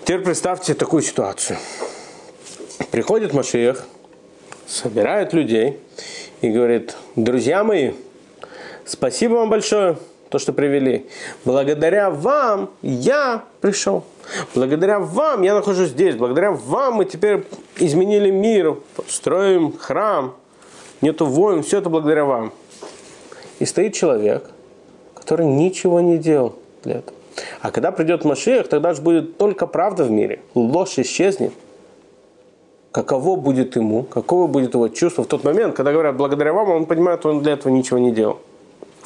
[0.04, 1.58] Теперь представьте такую ситуацию.
[2.90, 3.84] Приходит Машиях,
[4.68, 5.78] собирает людей
[6.42, 7.92] и говорит, друзья мои,
[8.88, 9.98] Спасибо вам большое,
[10.30, 11.06] то, что привели.
[11.44, 14.04] Благодаря вам я пришел.
[14.54, 16.14] Благодаря вам я нахожусь здесь.
[16.14, 17.44] Благодаря вам мы теперь
[17.76, 20.34] изменили мир, строим храм.
[21.02, 22.50] Нету войн, все это благодаря вам.
[23.58, 24.50] И стоит человек,
[25.14, 27.18] который ничего не делал для этого.
[27.60, 30.40] А когда придет Машиах, тогда же будет только правда в мире.
[30.54, 31.52] Ложь исчезнет.
[32.92, 36.86] Каково будет ему, каково будет его чувство в тот момент, когда говорят благодаря вам, он
[36.86, 38.40] понимает, что он для этого ничего не делал.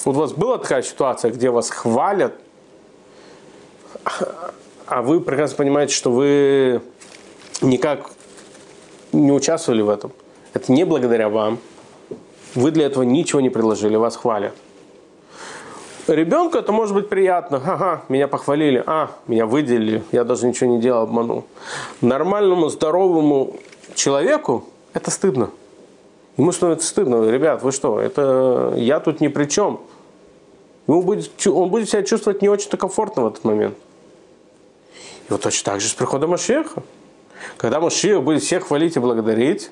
[0.04, 2.32] Вот у вас была такая ситуация, где вас хвалят,
[4.86, 6.80] а вы прекрасно понимаете, что вы
[7.60, 8.10] никак
[9.12, 10.12] не участвовали в этом.
[10.54, 11.58] Это не благодаря вам.
[12.54, 14.54] Вы для этого ничего не предложили, вас хвалят.
[16.08, 17.62] Ребенку это может быть приятно.
[17.64, 18.82] Ага, меня похвалили.
[18.86, 20.02] А, меня выделили.
[20.10, 21.44] Я даже ничего не делал, обманул.
[22.00, 23.54] Нормальному, здоровому
[23.94, 25.50] человеку это стыдно.
[26.36, 27.28] Ему становится стыдно.
[27.30, 28.00] Ребят, вы что?
[28.00, 29.80] Это я тут ни при чем.
[30.86, 33.76] Ему будет, он будет себя чувствовать не очень-то комфортно в этот момент.
[35.28, 36.82] И вот точно так же с приходом Машеха.
[37.56, 39.70] Когда Машех будет всех хвалить и благодарить,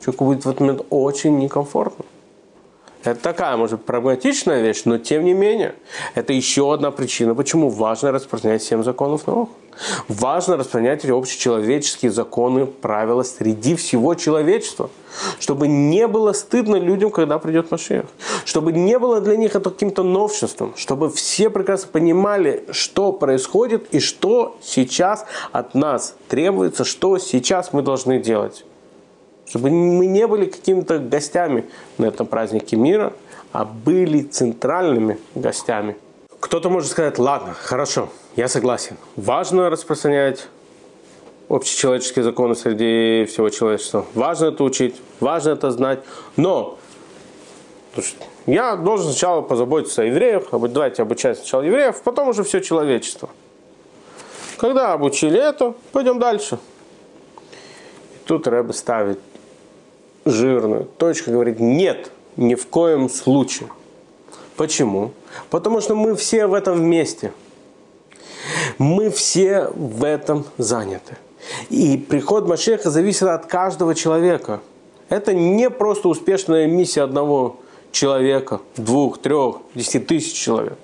[0.00, 2.04] человеку будет в этот момент очень некомфортно.
[3.04, 5.74] Это такая, может, прагматичная вещь, но тем не менее,
[6.14, 9.50] это еще одна причина, почему важно распространять семь законов наук.
[10.08, 14.88] Важно распространять общечеловеческие законы, правила среди всего человечества,
[15.38, 18.06] чтобы не было стыдно людям, когда придет Машех,
[18.44, 24.00] чтобы не было для них это каким-то новшеством, чтобы все прекрасно понимали, что происходит и
[24.00, 28.64] что сейчас от нас требуется, что сейчас мы должны делать.
[29.46, 31.64] Чтобы мы не были какими-то гостями
[31.98, 33.12] на этом празднике мира,
[33.52, 35.96] а были центральными гостями.
[36.40, 38.96] Кто-то может сказать, ладно, хорошо, я согласен.
[39.16, 40.48] Важно распространять
[41.48, 44.06] общечеловеческие законы среди всего человечества.
[44.14, 46.00] Важно это учить, важно это знать.
[46.36, 46.78] Но
[48.46, 53.28] я должен сначала позаботиться о евреях, давайте обучать сначала евреев, потом уже все человечество.
[54.58, 56.58] Когда обучили это, пойдем дальше.
[58.14, 59.20] И тут Рэбе ставит
[60.24, 63.68] жирную точку, говорит, нет, ни в коем случае.
[64.56, 65.12] Почему?
[65.50, 67.32] Потому что мы все в этом вместе.
[68.78, 71.16] Мы все в этом заняты.
[71.70, 74.60] И приход Машеха зависит от каждого человека.
[75.08, 77.60] Это не просто успешная миссия одного
[77.92, 80.78] человека, двух, трех, десяти тысяч человек.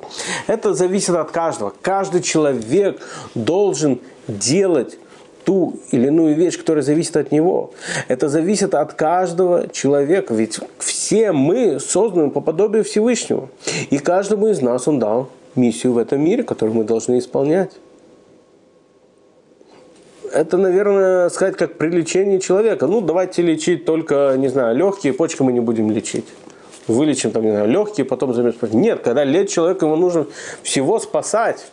[0.47, 1.73] Это зависит от каждого.
[1.83, 3.01] Каждый человек
[3.35, 4.99] должен делать
[5.45, 7.73] ту или иную вещь, которая зависит от него.
[8.09, 13.49] Это зависит от каждого человека, ведь все мы созданы по подобию Всевышнего.
[13.91, 17.73] И каждому из нас он дал миссию в этом мире, которую мы должны исполнять.
[20.33, 22.87] Это, наверное, сказать, как при лечении человека.
[22.87, 26.27] Ну, давайте лечить только, не знаю, легкие, почки мы не будем лечить.
[26.87, 28.69] Вылечим там, не знаю, легкие, потом займемся.
[28.73, 30.27] Нет, когда лечить человека, ему нужно
[30.63, 31.67] всего спасать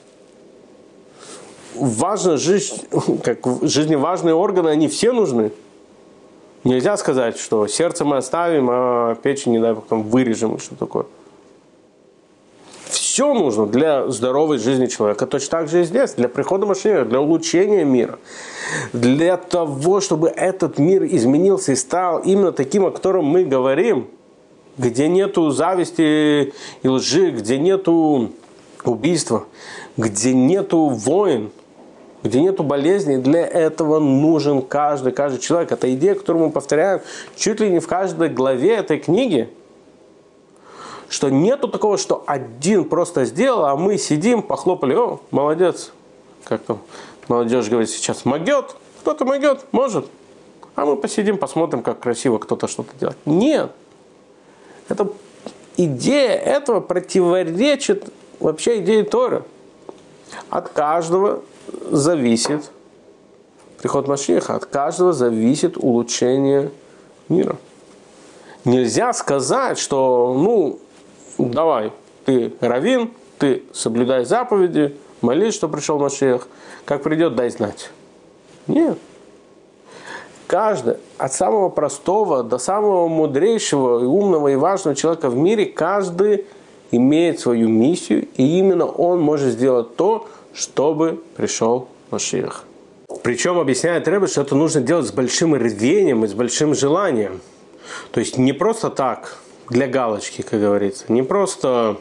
[1.80, 2.88] важно, жизнь,
[3.24, 5.52] как жизни важные органы, они все нужны.
[6.64, 10.76] Нельзя сказать, что сердце мы оставим, а печень, не дай бог, там вырежем и что
[10.76, 11.06] такое.
[12.90, 15.26] Все нужно для здоровой жизни человека.
[15.28, 18.20] Точно так же и здесь, для прихода Машина, для улучшения мира.
[18.94, 24.08] Для того, чтобы этот мир изменился и стал именно таким, о котором мы говорим,
[24.78, 28.32] где нету зависти и лжи, где нету
[28.84, 29.46] убийства,
[29.98, 31.50] где нету войн,
[32.24, 35.72] где нету болезней, для этого нужен каждый, каждый человек.
[35.72, 37.02] Это идея, которую мы повторяем
[37.36, 39.50] чуть ли не в каждой главе этой книги.
[41.10, 45.94] Что нету такого, что один просто сделал, а мы сидим, похлопали, о, молодец.
[46.44, 46.80] Как там
[47.28, 50.08] молодежь говорит сейчас, могет, кто-то могет, может.
[50.76, 53.18] А мы посидим, посмотрим, как красиво кто-то что-то делает.
[53.26, 53.72] Нет.
[54.90, 55.10] Это
[55.78, 59.44] идея этого противоречит вообще идее Торы.
[60.50, 61.42] От каждого
[61.92, 62.72] зависит
[63.82, 66.72] приход Машеха, от каждого зависит улучшение
[67.30, 67.58] мира.
[68.66, 70.80] Нельзя сказать, что, ну,
[71.38, 71.94] давай,
[72.26, 76.48] ты равин, ты соблюдай заповеди, молись, что пришел Машех,
[76.86, 77.92] как придет, дай знать.
[78.68, 78.98] Нет.
[80.48, 86.46] Каждый, от самого простого до самого мудрейшего и умного и важного человека в мире, каждый
[86.92, 90.28] имеет свою миссию, и именно он может сделать то,
[90.58, 92.64] чтобы пришел Машиах.
[93.22, 97.42] Причем объясняет Рэбе, что это нужно делать с большим рвением и с большим желанием.
[98.12, 99.38] То есть не просто так,
[99.70, 101.06] для галочки, как говорится.
[101.10, 101.98] Не просто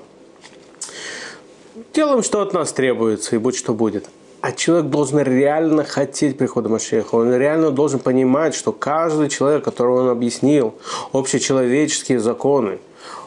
[1.92, 4.06] делаем, что от нас требуется, и будь что будет.
[4.40, 7.16] А человек должен реально хотеть прихода Машеха.
[7.16, 10.74] Он реально должен понимать, что каждый человек, которого он объяснил,
[11.12, 12.78] общечеловеческие законы,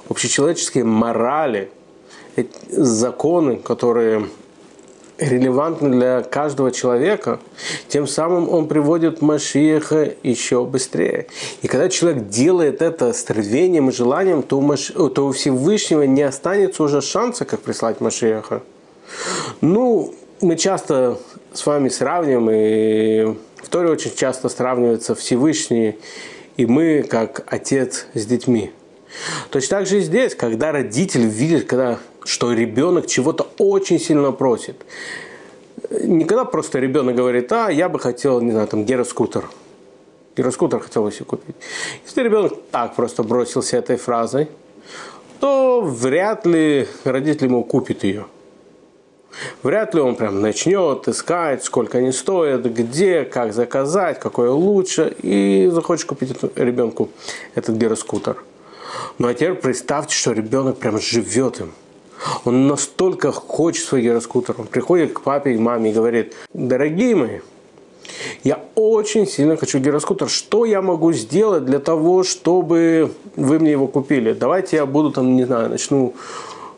[0.10, 1.70] общечеловеческие морали,
[2.70, 4.28] законы, которые
[5.20, 7.40] релевантны для каждого человека,
[7.88, 11.28] тем самым он приводит Машиеха еще быстрее.
[11.62, 14.88] И когда человек делает это с рвением и желанием, то у, Маш...
[14.88, 18.64] то у Всевышнего не останется уже шанса, как прислать Машиеха.
[19.62, 21.20] Ну, мы часто
[21.54, 25.98] с вами сравниваем, и в Торе очень часто сравнивается Всевышний
[26.60, 28.74] и мы, как отец с детьми.
[29.50, 34.76] Точно так же и здесь, когда родитель видит, когда, что ребенок чего-то очень сильно просит.
[35.90, 39.50] Никогда просто ребенок говорит, а, я бы хотел, не знаю, там, гироскутер.
[40.38, 41.56] Гироскутер хотел бы себе купить.
[42.06, 44.48] Если ребенок так просто бросился этой фразой,
[45.40, 48.26] то вряд ли родитель ему купит ее.
[49.64, 55.68] Вряд ли он прям начнет искать, сколько они стоят, где, как заказать, какое лучше, и
[55.72, 57.10] захочет купить ребенку
[57.56, 58.38] этот гироскутер.
[59.18, 61.72] Ну а теперь представьте, что ребенок прям живет им.
[62.46, 64.56] Он настолько хочет свой гироскутер.
[64.58, 67.40] Он приходит к папе и маме и говорит, дорогие мои,
[68.44, 70.30] я очень сильно хочу гироскутер.
[70.30, 74.34] Что я могу сделать для того, чтобы вы мне его купили?
[74.34, 76.14] Давайте я буду там, не знаю, начну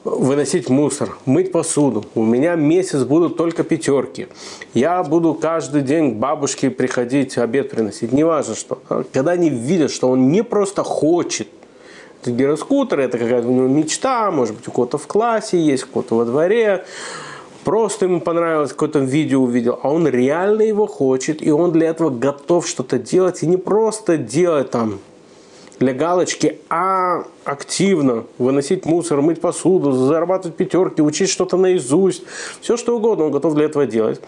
[0.03, 2.05] выносить мусор, мыть посуду.
[2.15, 4.27] У меня месяц будут только пятерки.
[4.73, 8.11] Я буду каждый день к бабушке приходить, обед приносить.
[8.11, 8.79] Неважно что.
[9.13, 11.47] Когда они видят, что он не просто хочет
[12.21, 16.25] это гироскутер, это какая-то мечта, может быть, у кого-то в классе есть, у кого-то во
[16.25, 16.85] дворе.
[17.63, 22.09] Просто ему понравилось, какое-то видео увидел, а он реально его хочет, и он для этого
[22.09, 24.99] готов что-то делать, и не просто делать там
[25.79, 32.23] для галочки, а активно выносить мусор, мыть посуду, зарабатывать пятерки, учить что-то наизусть,
[32.61, 34.21] все что угодно он готов для этого делать.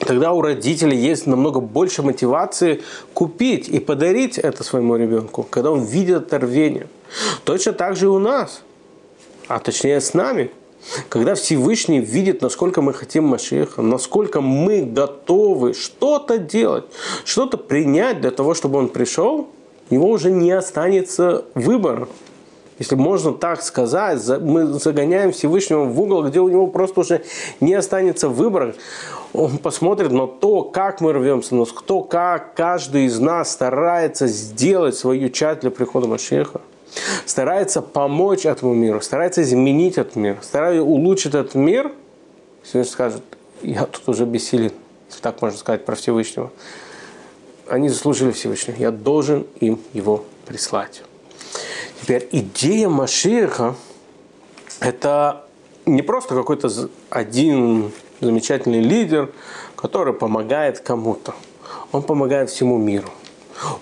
[0.00, 2.82] Тогда у родителей есть намного больше мотивации
[3.14, 6.88] купить и подарить это своему ребенку, когда он видит это рвение.
[7.44, 8.62] Точно так же и у нас,
[9.46, 10.50] а точнее с нами.
[11.10, 16.84] Когда Всевышний видит, насколько мы хотим Машеха, насколько мы готовы что-то делать,
[17.24, 19.48] что-то принять для того, чтобы он пришел–
[19.90, 22.08] него уже не останется выбора.
[22.80, 27.22] Если можно так сказать, мы загоняем Всевышнего в угол, где у него просто уже
[27.60, 28.74] не останется выбора.
[29.34, 34.96] Он посмотрит на то, как мы рвемся, на то, как каждый из нас старается сделать
[34.96, 36.62] свою часть для прихода Машеха.
[37.26, 41.92] Старается помочь этому миру, старается изменить этот мир, старается улучшить этот мир.
[42.62, 43.22] Всевышний скажет,
[43.62, 44.72] я тут уже бессилен,
[45.08, 46.50] если так можно сказать про Всевышнего
[47.70, 48.76] они заслужили Всевышнего.
[48.76, 51.02] Я должен им его прислать.
[52.00, 53.74] Теперь идея Машиха–
[54.80, 55.44] это
[55.86, 56.70] не просто какой-то
[57.10, 59.30] один замечательный лидер,
[59.76, 61.34] который помогает кому-то.
[61.92, 63.08] Он помогает всему миру.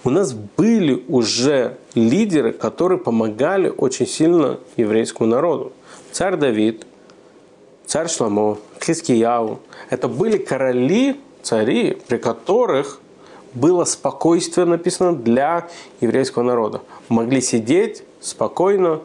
[0.02, 5.72] У нас были уже лидеры, которые помогали очень сильно еврейскому народу.
[6.10, 6.86] Царь Давид,
[7.86, 9.60] царь Шламо, Хискияу.
[9.90, 13.00] Это были короли, цари, при которых
[13.54, 15.68] было спокойствие написано для
[16.00, 16.82] еврейского народа.
[17.08, 19.00] Могли сидеть спокойно,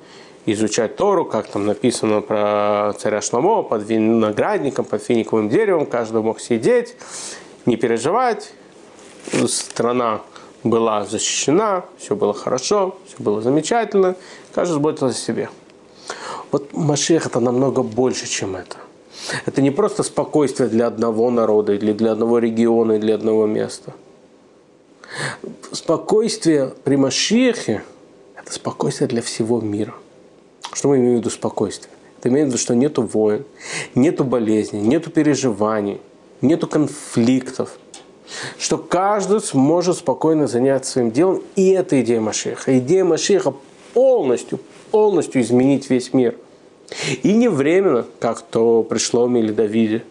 [0.46, 6.40] изучать Тору, как там написано про царя Шламо, под виноградником, под финиковым деревом, каждый мог
[6.40, 6.96] сидеть,
[7.66, 8.54] не переживать,
[9.48, 10.22] страна
[10.64, 14.16] была защищена, все было хорошо, все было замечательно,
[14.54, 15.50] каждый заботился о себе.
[16.52, 18.78] Вот Машех это намного больше, чем это.
[19.46, 23.94] Это не просто спокойствие для одного народа, или для одного региона, или для одного места.
[25.72, 27.84] Спокойствие при Машехе–
[28.44, 29.94] это спокойствие для всего мира.
[30.74, 31.92] Что мы имеем в виду спокойствие?
[32.20, 33.46] Это имеет в виду, что нету войн,
[33.96, 36.02] нету болезней, нету переживаний,
[36.42, 37.78] нету конфликтов.
[38.58, 41.44] Что каждый сможет спокойно заняться своим делом.
[41.56, 42.78] И это идея Машеха.
[42.80, 43.54] Идея Машеха
[43.94, 44.60] полностью,
[44.92, 46.36] полностью изменить весь мир.
[47.22, 50.04] И не временно, как то пришло или Давиде,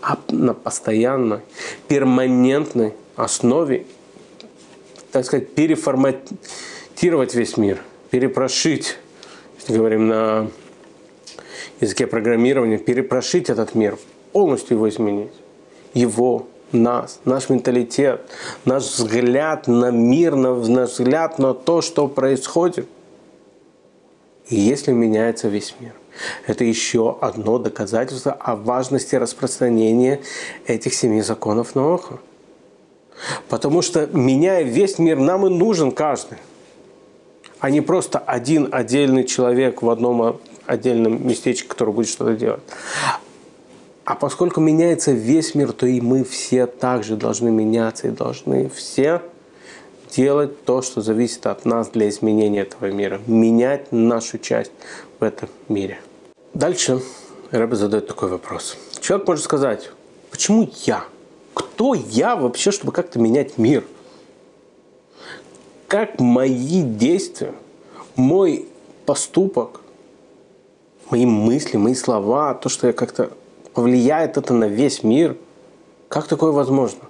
[0.00, 1.40] а на постоянной,
[1.88, 3.86] перманентной основе,
[5.12, 6.30] так сказать, переформатировать
[7.34, 8.98] весь мир, перепрошить
[9.66, 10.48] если говорим на
[11.80, 13.98] языке программирования, перепрошить этот мир,
[14.32, 15.32] полностью его изменить.
[15.92, 18.20] Его, нас, наш менталитет,
[18.64, 22.86] наш взгляд на мир, наш взгляд на то, что происходит.
[24.48, 25.94] И если меняется весь мир,
[26.46, 30.20] это еще одно доказательство о важности распространения
[30.68, 32.20] этих семи законов Ноаха.
[33.48, 36.38] Потому что, меняя весь мир, нам и нужен каждый
[37.60, 42.62] а не просто один отдельный человек в одном отдельном местечке, который будет что-то делать.
[44.04, 49.22] А поскольку меняется весь мир, то и мы все также должны меняться и должны все
[50.14, 54.70] делать то, что зависит от нас для изменения этого мира, менять нашу часть
[55.18, 55.98] в этом мире.
[56.54, 57.00] Дальше
[57.50, 58.76] Рэбе задает такой вопрос.
[59.00, 59.90] Человек может сказать,
[60.30, 61.04] почему я?
[61.54, 63.84] Кто я вообще, чтобы как-то менять мир?
[65.88, 67.54] Как мои действия,
[68.16, 68.66] мой
[69.04, 69.80] поступок,
[71.10, 73.30] мои мысли, мои слова, то, что я как-то
[73.74, 75.36] повлияет это на весь мир,
[76.08, 77.00] как такое возможно?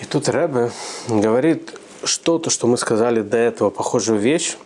[0.00, 0.70] И тут Рэбе
[1.08, 4.56] говорит что-то, что мы сказали до этого, похожую вещь,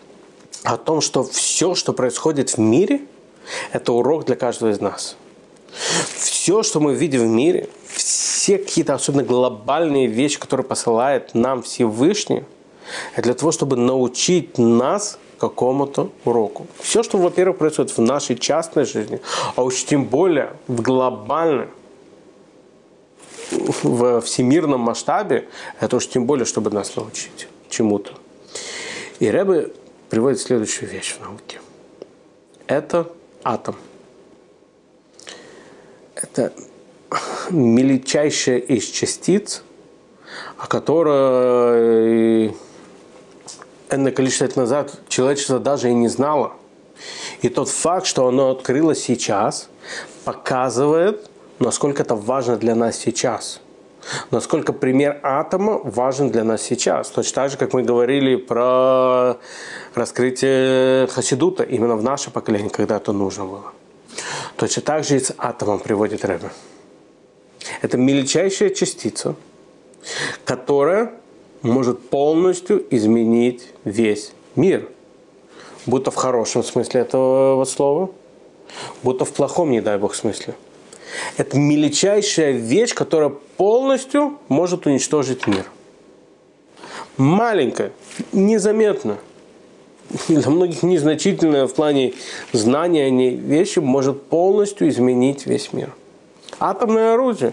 [0.62, 3.02] о том, что все, что происходит в мире,
[3.72, 5.16] это урок для каждого из нас.
[6.16, 7.68] Все, что мы видим в мире,
[8.46, 12.44] все какие-то особенно глобальные вещи, которые посылает нам Всевышний,
[13.16, 16.68] для того, чтобы научить нас какому-то уроку.
[16.78, 19.20] Все, что, во-первых, происходит в нашей частной жизни,
[19.56, 21.66] а уж тем более в глобальной,
[23.50, 25.48] в всемирном масштабе,
[25.80, 28.12] это уж тем более, чтобы нас научить чему-то.
[29.18, 29.72] И Рэбе
[30.08, 31.60] приводит следующую вещь в науке.
[32.68, 33.10] Это
[33.42, 33.74] атом.
[36.14, 36.52] Это
[37.50, 39.62] мельчайшая из частиц,
[40.58, 42.54] о которой
[43.90, 46.52] энное количество лет назад человечество даже и не знало.
[47.42, 49.68] И тот факт, что оно открылось сейчас,
[50.24, 53.60] показывает, насколько это важно для нас сейчас.
[54.30, 57.08] Насколько пример атома важен для нас сейчас.
[57.10, 59.36] Точно так же, как мы говорили про
[59.94, 63.72] раскрытие Хасидута именно в наше поколение, когда это нужно было.
[64.56, 66.50] Точно так же и с атомом приводит Рэбе.
[67.82, 69.34] Это мельчайшая частица,
[70.44, 71.12] которая
[71.62, 74.88] может полностью изменить весь мир.
[75.86, 78.10] Будто в хорошем смысле этого слова,
[79.02, 80.54] будто в плохом, не дай бог, смысле.
[81.36, 85.64] Это мельчайшая вещь, которая полностью может уничтожить мир.
[87.16, 87.92] Маленькая,
[88.32, 89.18] незаметно,
[90.28, 92.14] для многих незначительная в плане
[92.52, 95.94] знания о ней вещи может полностью изменить весь мир.
[96.58, 97.52] Атомное оружие.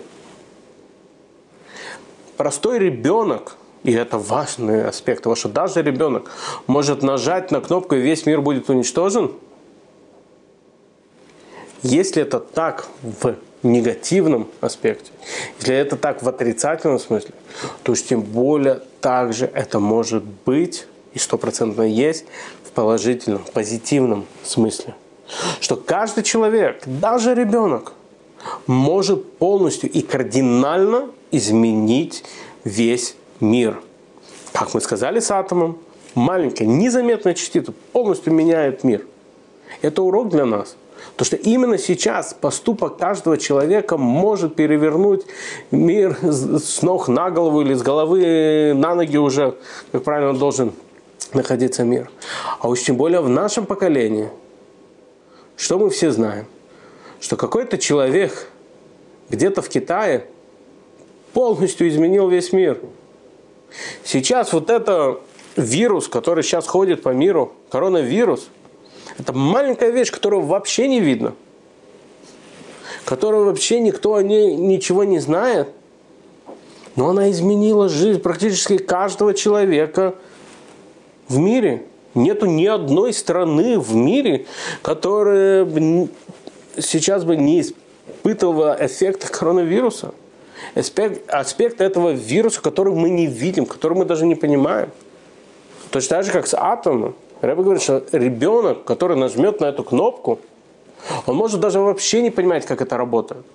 [2.38, 6.32] Простой ребенок, и это важный аспект того, что даже ребенок
[6.68, 9.34] может нажать на кнопку, и весь мир будет уничтожен.
[11.82, 15.12] Если это так в негативном аспекте,
[15.60, 17.34] если это так в отрицательном смысле,
[17.84, 22.26] то уж тем более также это может быть и стопроцентно есть
[22.64, 24.95] в положительном, позитивном смысле.
[25.60, 27.93] Что каждый человек, даже ребенок,
[28.68, 32.24] может полностью и кардинально изменить
[32.64, 33.80] весь мир.
[34.52, 35.78] Как мы сказали с атомом,
[36.16, 39.06] маленькая незаметная частица полностью меняет мир.
[39.82, 40.76] Это урок для нас.
[41.16, 45.26] То, что именно сейчас поступок каждого человека может перевернуть
[45.70, 49.56] мир с ног на голову или с головы на ноги уже,
[49.91, 50.74] как правильно должен
[51.34, 52.10] находиться мир.
[52.60, 54.30] А уж тем более в нашем поколении,
[55.56, 56.46] что мы все знаем,
[57.24, 58.50] что какой-то человек
[59.30, 60.26] где-то в Китае
[61.32, 62.82] полностью изменил весь мир.
[64.04, 65.22] Сейчас вот это
[65.56, 68.50] вирус, который сейчас ходит по миру, коронавирус,
[69.18, 71.34] это маленькая вещь, которую вообще не видно,
[73.06, 75.70] которую вообще никто о ней ничего не знает,
[76.98, 80.16] но она изменила жизнь практически каждого человека
[81.30, 81.86] в мире.
[82.16, 84.46] Нету ни одной страны в мире,
[84.82, 85.66] которая
[86.80, 90.14] сейчас бы не испытывала эффекта коронавируса.
[90.76, 94.90] Аспект, аспект этого вируса, который мы не видим, который мы даже не понимаем.
[95.92, 97.16] Точно так же, как с атомом.
[97.42, 100.40] Рэба говорит, что ребенок, который нажмет на эту кнопку,
[101.26, 103.46] он может даже вообще не понимать, как это работает.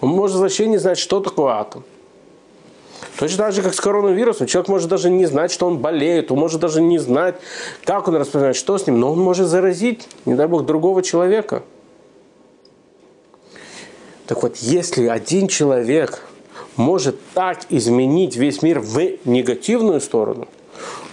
[0.00, 1.84] Он может вообще не знать, что такое атом.
[3.18, 4.46] Точно так же, как с коронавирусом.
[4.46, 7.36] Человек может даже не знать, что он болеет, он может даже не знать,
[7.84, 11.62] как он распространяет, что с ним, но он может заразить, не дай бог, другого человека.
[14.30, 16.22] Так вот, если один человек
[16.76, 20.48] может так изменить весь мир в негативную сторону–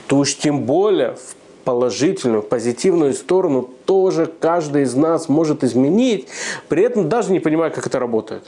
[0.07, 6.27] то уж тем более в положительную, позитивную сторону тоже каждый из нас может изменить,
[6.69, 8.43] при этом даже не понимая, как это работает.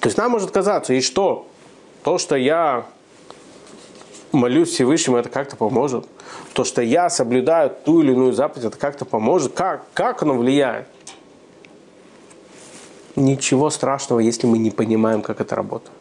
[0.00, 1.48] То есть нам может казаться, и что?
[2.04, 2.86] То, что я
[4.30, 6.06] молюсь Всевышнему, это как-то поможет.
[6.52, 9.52] То, что я соблюдаю ту или иную заповедь, это как-то поможет.
[9.54, 10.86] Как, как оно влияет?
[13.20, 15.92] Ничего страшного, если мы не понимаем, как это работает.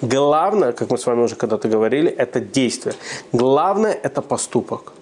[0.00, 2.94] Главное, как мы с вами уже когда-то говорили, это действие.
[3.32, 4.94] Главное– это поступок.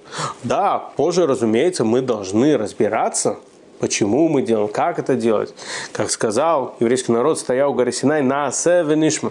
[0.42, 3.36] Да, позже, разумеется, мы должны разбираться,
[3.78, 5.54] почему мы делаем, как это делать.
[5.92, 9.30] Как сказал еврейский народ, стоял у горы Синай на Асе Венишма.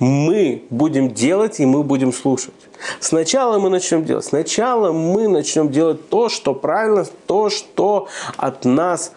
[0.00, 2.54] Мы будем делать и мы будем слушать.
[2.98, 4.24] Сначала мы начнем делать.
[4.24, 9.12] Сначала мы начнем делать то, что правильно, то, что от нас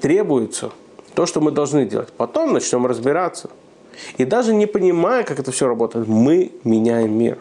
[0.00, 0.70] требуется,
[1.14, 2.08] то, что мы должны делать.
[2.16, 3.50] Потом начнем разбираться.
[4.16, 7.38] И даже не понимая, как это все работает, мы меняем мир.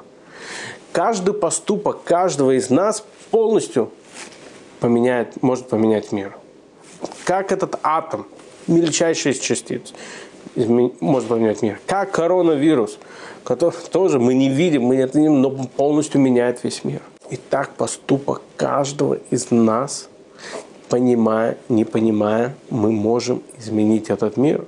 [0.91, 3.91] Каждый поступок каждого из нас полностью
[4.79, 6.35] поменяет, может поменять мир.
[7.25, 8.25] Как этот атом,
[8.67, 9.93] мельчайший из частиц,
[10.55, 11.79] может поменять мир.
[11.85, 12.97] Как коронавирус,
[13.43, 17.01] который тоже мы не видим, мы не видим, но полностью меняет весь мир.
[17.29, 20.09] И так поступок каждого из нас,
[20.89, 24.65] понимая, не понимая, мы можем изменить этот мир.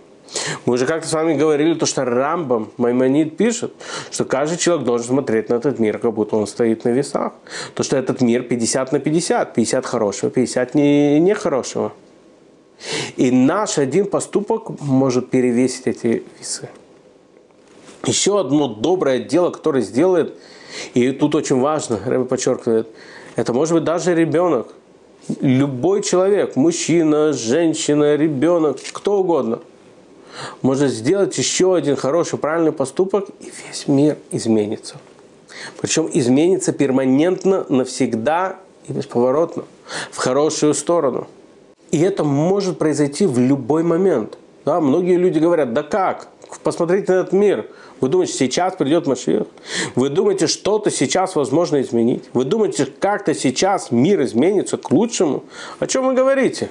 [0.65, 3.74] Мы уже как-то с вами говорили, то, что Рамбам Маймонид пишет,
[4.11, 7.34] что каждый человек должен смотреть на этот мир, как будто он стоит на весах.
[7.76, 11.91] То, что этот мир 50 на 50, 50 хорошего, 50 не, нехорошего.
[13.17, 16.69] И наш один поступок может перевесить эти весы.
[18.05, 20.34] Еще одно доброе дело, которое сделает,
[20.93, 22.88] и тут очень важно, Рэбби подчеркивает,
[23.36, 24.74] это может быть даже ребенок.
[25.39, 29.59] Любой человек, мужчина, женщина, ребенок, кто угодно–
[30.61, 34.95] может сделать еще один хороший, правильный поступок, и весь мир изменится.
[35.80, 38.57] Причем изменится перманентно, навсегда
[38.88, 39.63] и бесповоротно,
[40.11, 41.28] в хорошую сторону.
[41.91, 44.38] И это может произойти в любой момент.
[44.65, 46.30] Да, многие люди говорят, да как?
[46.64, 47.70] Посмотрите на этот мир.
[48.02, 49.47] Вы думаете, сейчас придет Машиах?
[49.95, 52.26] Вы думаете, что-то сейчас возможно изменить?
[52.34, 55.43] Вы думаете, как-то сейчас мир изменится к лучшему?
[55.80, 56.70] О чем вы говорите?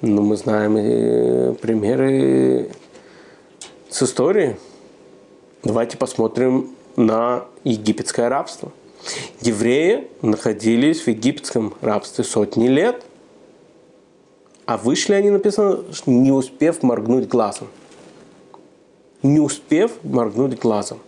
[0.00, 2.70] Ну, мы знаем примеры
[3.90, 4.56] с истории.
[5.64, 8.72] Давайте посмотрим на египетское рабство.
[9.40, 13.04] Евреи находились в египетском рабстве сотни лет,
[14.68, 17.68] а вышли они, написано, не успев моргнуть глазом.
[19.22, 20.98] Не успев моргнуть глазом.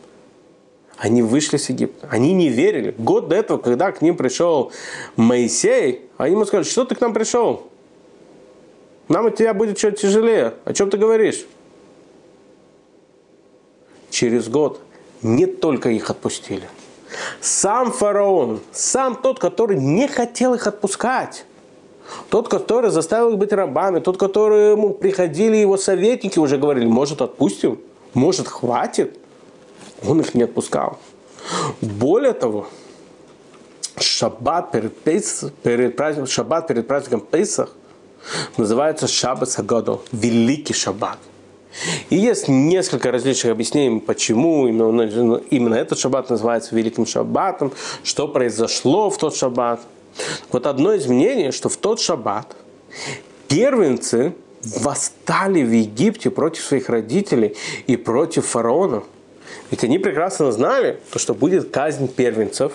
[0.97, 2.09] Они вышли с Египта.
[2.11, 2.95] Они не верили.
[2.97, 4.73] Год до этого, когда к ним пришел
[5.17, 7.69] Моисей, они ему сказали, что ты к нам пришел?
[9.09, 10.55] Нам от тебя будет что-то тяжелее.
[10.65, 11.45] О чем ты говоришь?
[14.09, 14.81] Через год
[15.21, 16.67] не только их отпустили.
[17.43, 21.45] Сам фараон, сам тот, который не хотел их отпускать,
[22.29, 27.23] тот, который заставил их быть рабами, тот, который ему приходили его советники, уже говорили, может
[27.23, 27.81] отпустим,
[28.15, 29.19] может хватит,
[30.07, 30.99] он их не отпускал.
[31.81, 32.67] Более того,
[33.97, 37.75] шаббат перед, Пейс, перед, праздником, шаббат перед праздником Пейсах
[38.57, 41.19] называется Шаббат Сагадол, Великий Шаббат.
[42.11, 49.09] И есть несколько различных объяснений, почему именно, именно этот шаббат называется Великим Шаббатом, что произошло
[49.09, 49.81] в тот шаббат.
[50.53, 52.57] Вот одно из мнений, что в тот шаббат
[53.49, 54.33] первенцы
[54.63, 57.57] восстали в Египте против своих родителей
[57.87, 59.03] и против фараона.
[59.71, 62.73] Ведь они прекрасно знали, то, что будет казнь первенцев.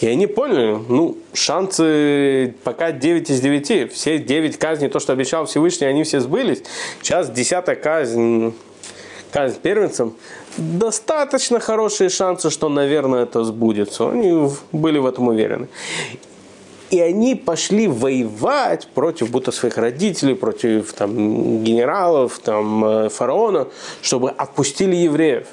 [0.00, 3.92] И они поняли, ну, шансы пока 9 из 9.
[3.92, 6.62] Все 9 казней, то, что обещал Всевышний, они все сбылись.
[7.00, 8.54] Сейчас 10 казнь,
[9.32, 10.14] казнь первенцам.
[10.56, 14.10] Достаточно хорошие шансы, что, наверное, это сбудется.
[14.10, 15.68] Они были в этом уверены.
[16.90, 23.66] И они пошли воевать против будто своих родителей, против там, генералов, там, э, фараона,
[24.00, 25.48] чтобы отпустили евреев.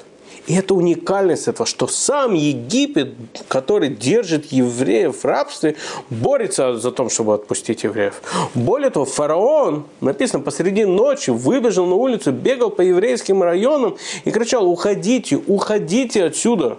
[0.46, 3.14] И это уникальность этого, что сам Египет,
[3.46, 5.76] который держит евреев в рабстве,
[6.10, 8.20] борется за то, чтобы отпустить евреев.
[8.54, 14.66] Более того, фараон, написано, посреди ночи выбежал на улицу, бегал по еврейским районам и кричал,
[14.68, 16.78] уходите, уходите отсюда.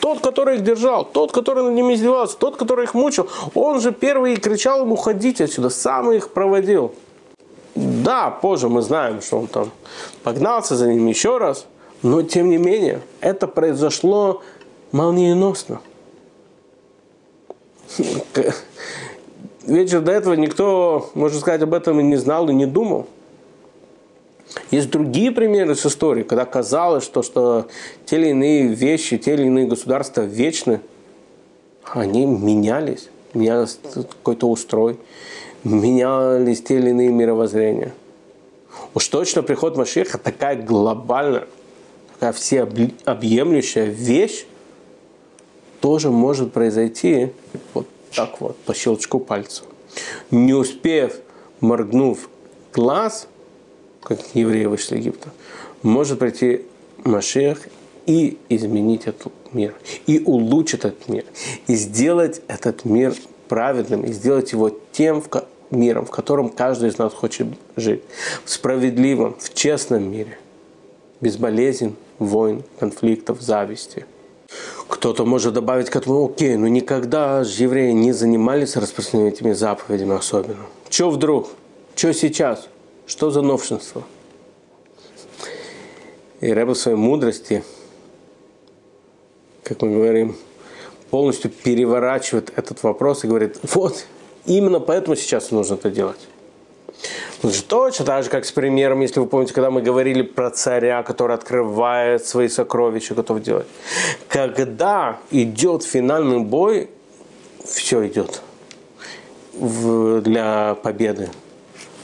[0.00, 3.92] Тот, который их держал, тот, который над ними издевался, тот, который их мучил, он же
[3.92, 6.94] первый кричал им уходите отсюда, сам их проводил.
[7.74, 9.70] Да, позже мы знаем, что он там
[10.22, 11.66] погнался за ним еще раз–
[12.02, 14.42] но, тем не менее, это произошло
[14.92, 15.80] молниеносно.
[19.66, 23.06] Вечер до этого никто, можно сказать, об этом и не знал, и не думал.
[24.70, 27.66] Есть другие примеры с истории, когда казалось, что, что
[28.06, 30.80] те или иные вещи, те или иные государства вечны,
[31.84, 34.98] они менялись, менялся какой-то устрой,
[35.64, 37.92] менялись те или иные мировоззрения.
[38.94, 41.46] Уж точно приход Машеха такая глобальная,
[42.18, 44.44] такая всеобъемлющая вещь
[45.80, 47.32] тоже может произойти
[47.74, 49.62] вот так вот, по щелчку пальца.
[50.32, 51.14] Не успев,
[51.60, 52.28] моргнув
[52.72, 53.28] глаз,
[54.02, 55.30] как евреи вышли из Египта,
[55.82, 56.62] может прийти
[57.04, 57.68] Машех
[58.06, 59.74] и изменить этот мир,
[60.06, 61.24] и улучшить этот мир,
[61.68, 63.14] и сделать этот мир
[63.48, 65.22] праведным, и сделать его тем
[65.70, 67.46] миром, в котором каждый из нас хочет
[67.76, 68.02] жить,
[68.44, 70.38] в справедливом, в честном мире,
[71.20, 74.06] без болезней, войн, конфликтов, зависти.
[74.88, 80.16] Кто-то может добавить к этому, окей, но никогда же евреи не занимались распространением этими заповедями
[80.16, 80.66] особенно.
[80.88, 81.50] Че вдруг?
[81.94, 82.68] Че сейчас?
[83.06, 84.02] Что за новшинство?
[86.40, 87.64] И Рэбе в своей мудрости,
[89.64, 90.36] как мы говорим,
[91.10, 94.06] полностью переворачивает этот вопрос и говорит, вот,
[94.46, 96.20] именно поэтому сейчас нужно это делать.
[97.68, 101.36] Точно так же, как с примером, если вы помните, когда мы говорили про царя, который
[101.36, 103.66] открывает свои сокровища, готов делать.
[104.28, 106.90] Когда идет финальный бой,
[107.64, 108.42] все идет
[109.54, 111.30] для победы.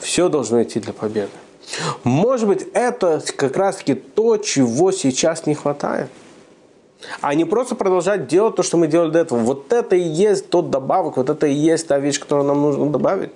[0.01, 1.31] Все должно идти для победы.
[2.05, 6.11] Может быть, это как раз-таки то, чего сейчас не хватает.
[7.21, 9.39] А не просто продолжать делать то, что мы делали до этого.
[9.39, 12.91] Вот это и есть тот добавок, вот это и есть та вещь, которую нам нужно
[12.91, 13.31] добавить.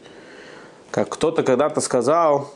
[0.91, 2.51] Как кто-то когда-то сказал,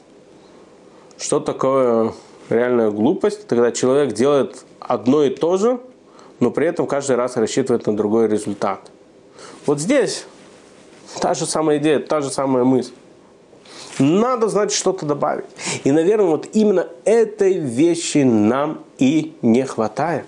[1.19, 2.13] что такое
[2.49, 5.81] реальная глупость, когда человек делает одно и то же,
[6.41, 8.91] но при этом каждый раз рассчитывает на другой результат.
[9.67, 10.27] Вот здесь
[11.21, 12.93] та же самая идея, та же самая мысль.
[13.99, 15.45] Надо, значит, что-то добавить.
[15.85, 20.27] И, наверное, вот именно этой вещи нам и не хватает.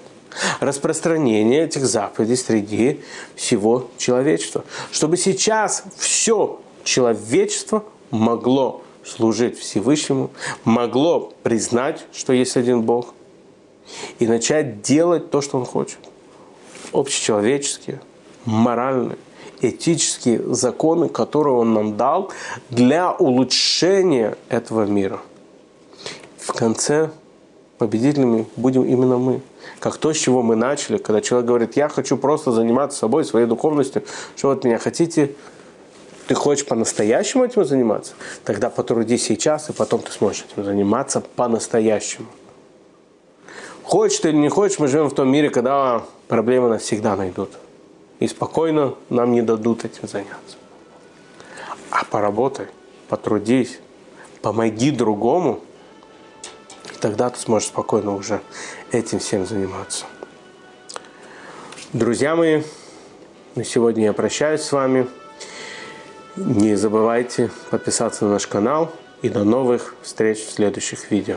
[0.60, 3.00] Распространение этих заповедей среди
[3.34, 4.64] всего человечества.
[4.92, 7.84] Чтобы сейчас все человечество
[8.14, 10.30] могло служить Всевышнему,
[10.64, 13.12] могло признать, что есть один Бог,
[14.18, 15.98] и начать делать то, что Он хочет.
[16.92, 18.00] Общечеловеческие,
[18.44, 19.18] моральные,
[19.60, 22.30] этические законы, которые Он нам дал
[22.70, 25.20] для улучшения этого мира.
[26.38, 27.10] В конце
[27.78, 29.40] победителями будем именно мы.
[29.80, 33.46] Как то, с чего мы начали, когда человек говорит, я хочу просто заниматься собой, своей
[33.46, 34.04] духовностью,
[34.36, 35.34] что вот меня хотите
[36.26, 38.14] ты хочешь по-настоящему этим заниматься,
[38.44, 42.26] тогда потрудись сейчас, и потом ты сможешь этим заниматься по-настоящему.
[43.82, 47.50] Хочешь ты или не хочешь, мы живем в том мире, когда проблемы нас всегда найдут.
[48.18, 50.56] И спокойно нам не дадут этим заняться.
[51.90, 52.66] А поработай,
[53.08, 53.78] потрудись,
[54.40, 55.60] помоги другому,
[56.94, 58.40] и тогда ты сможешь спокойно уже
[58.90, 60.06] этим всем заниматься.
[61.92, 62.62] Друзья мои,
[63.54, 65.06] на сегодня я прощаюсь с вами.
[66.36, 71.36] Не забывайте подписаться на наш канал и до новых встреч в следующих видео.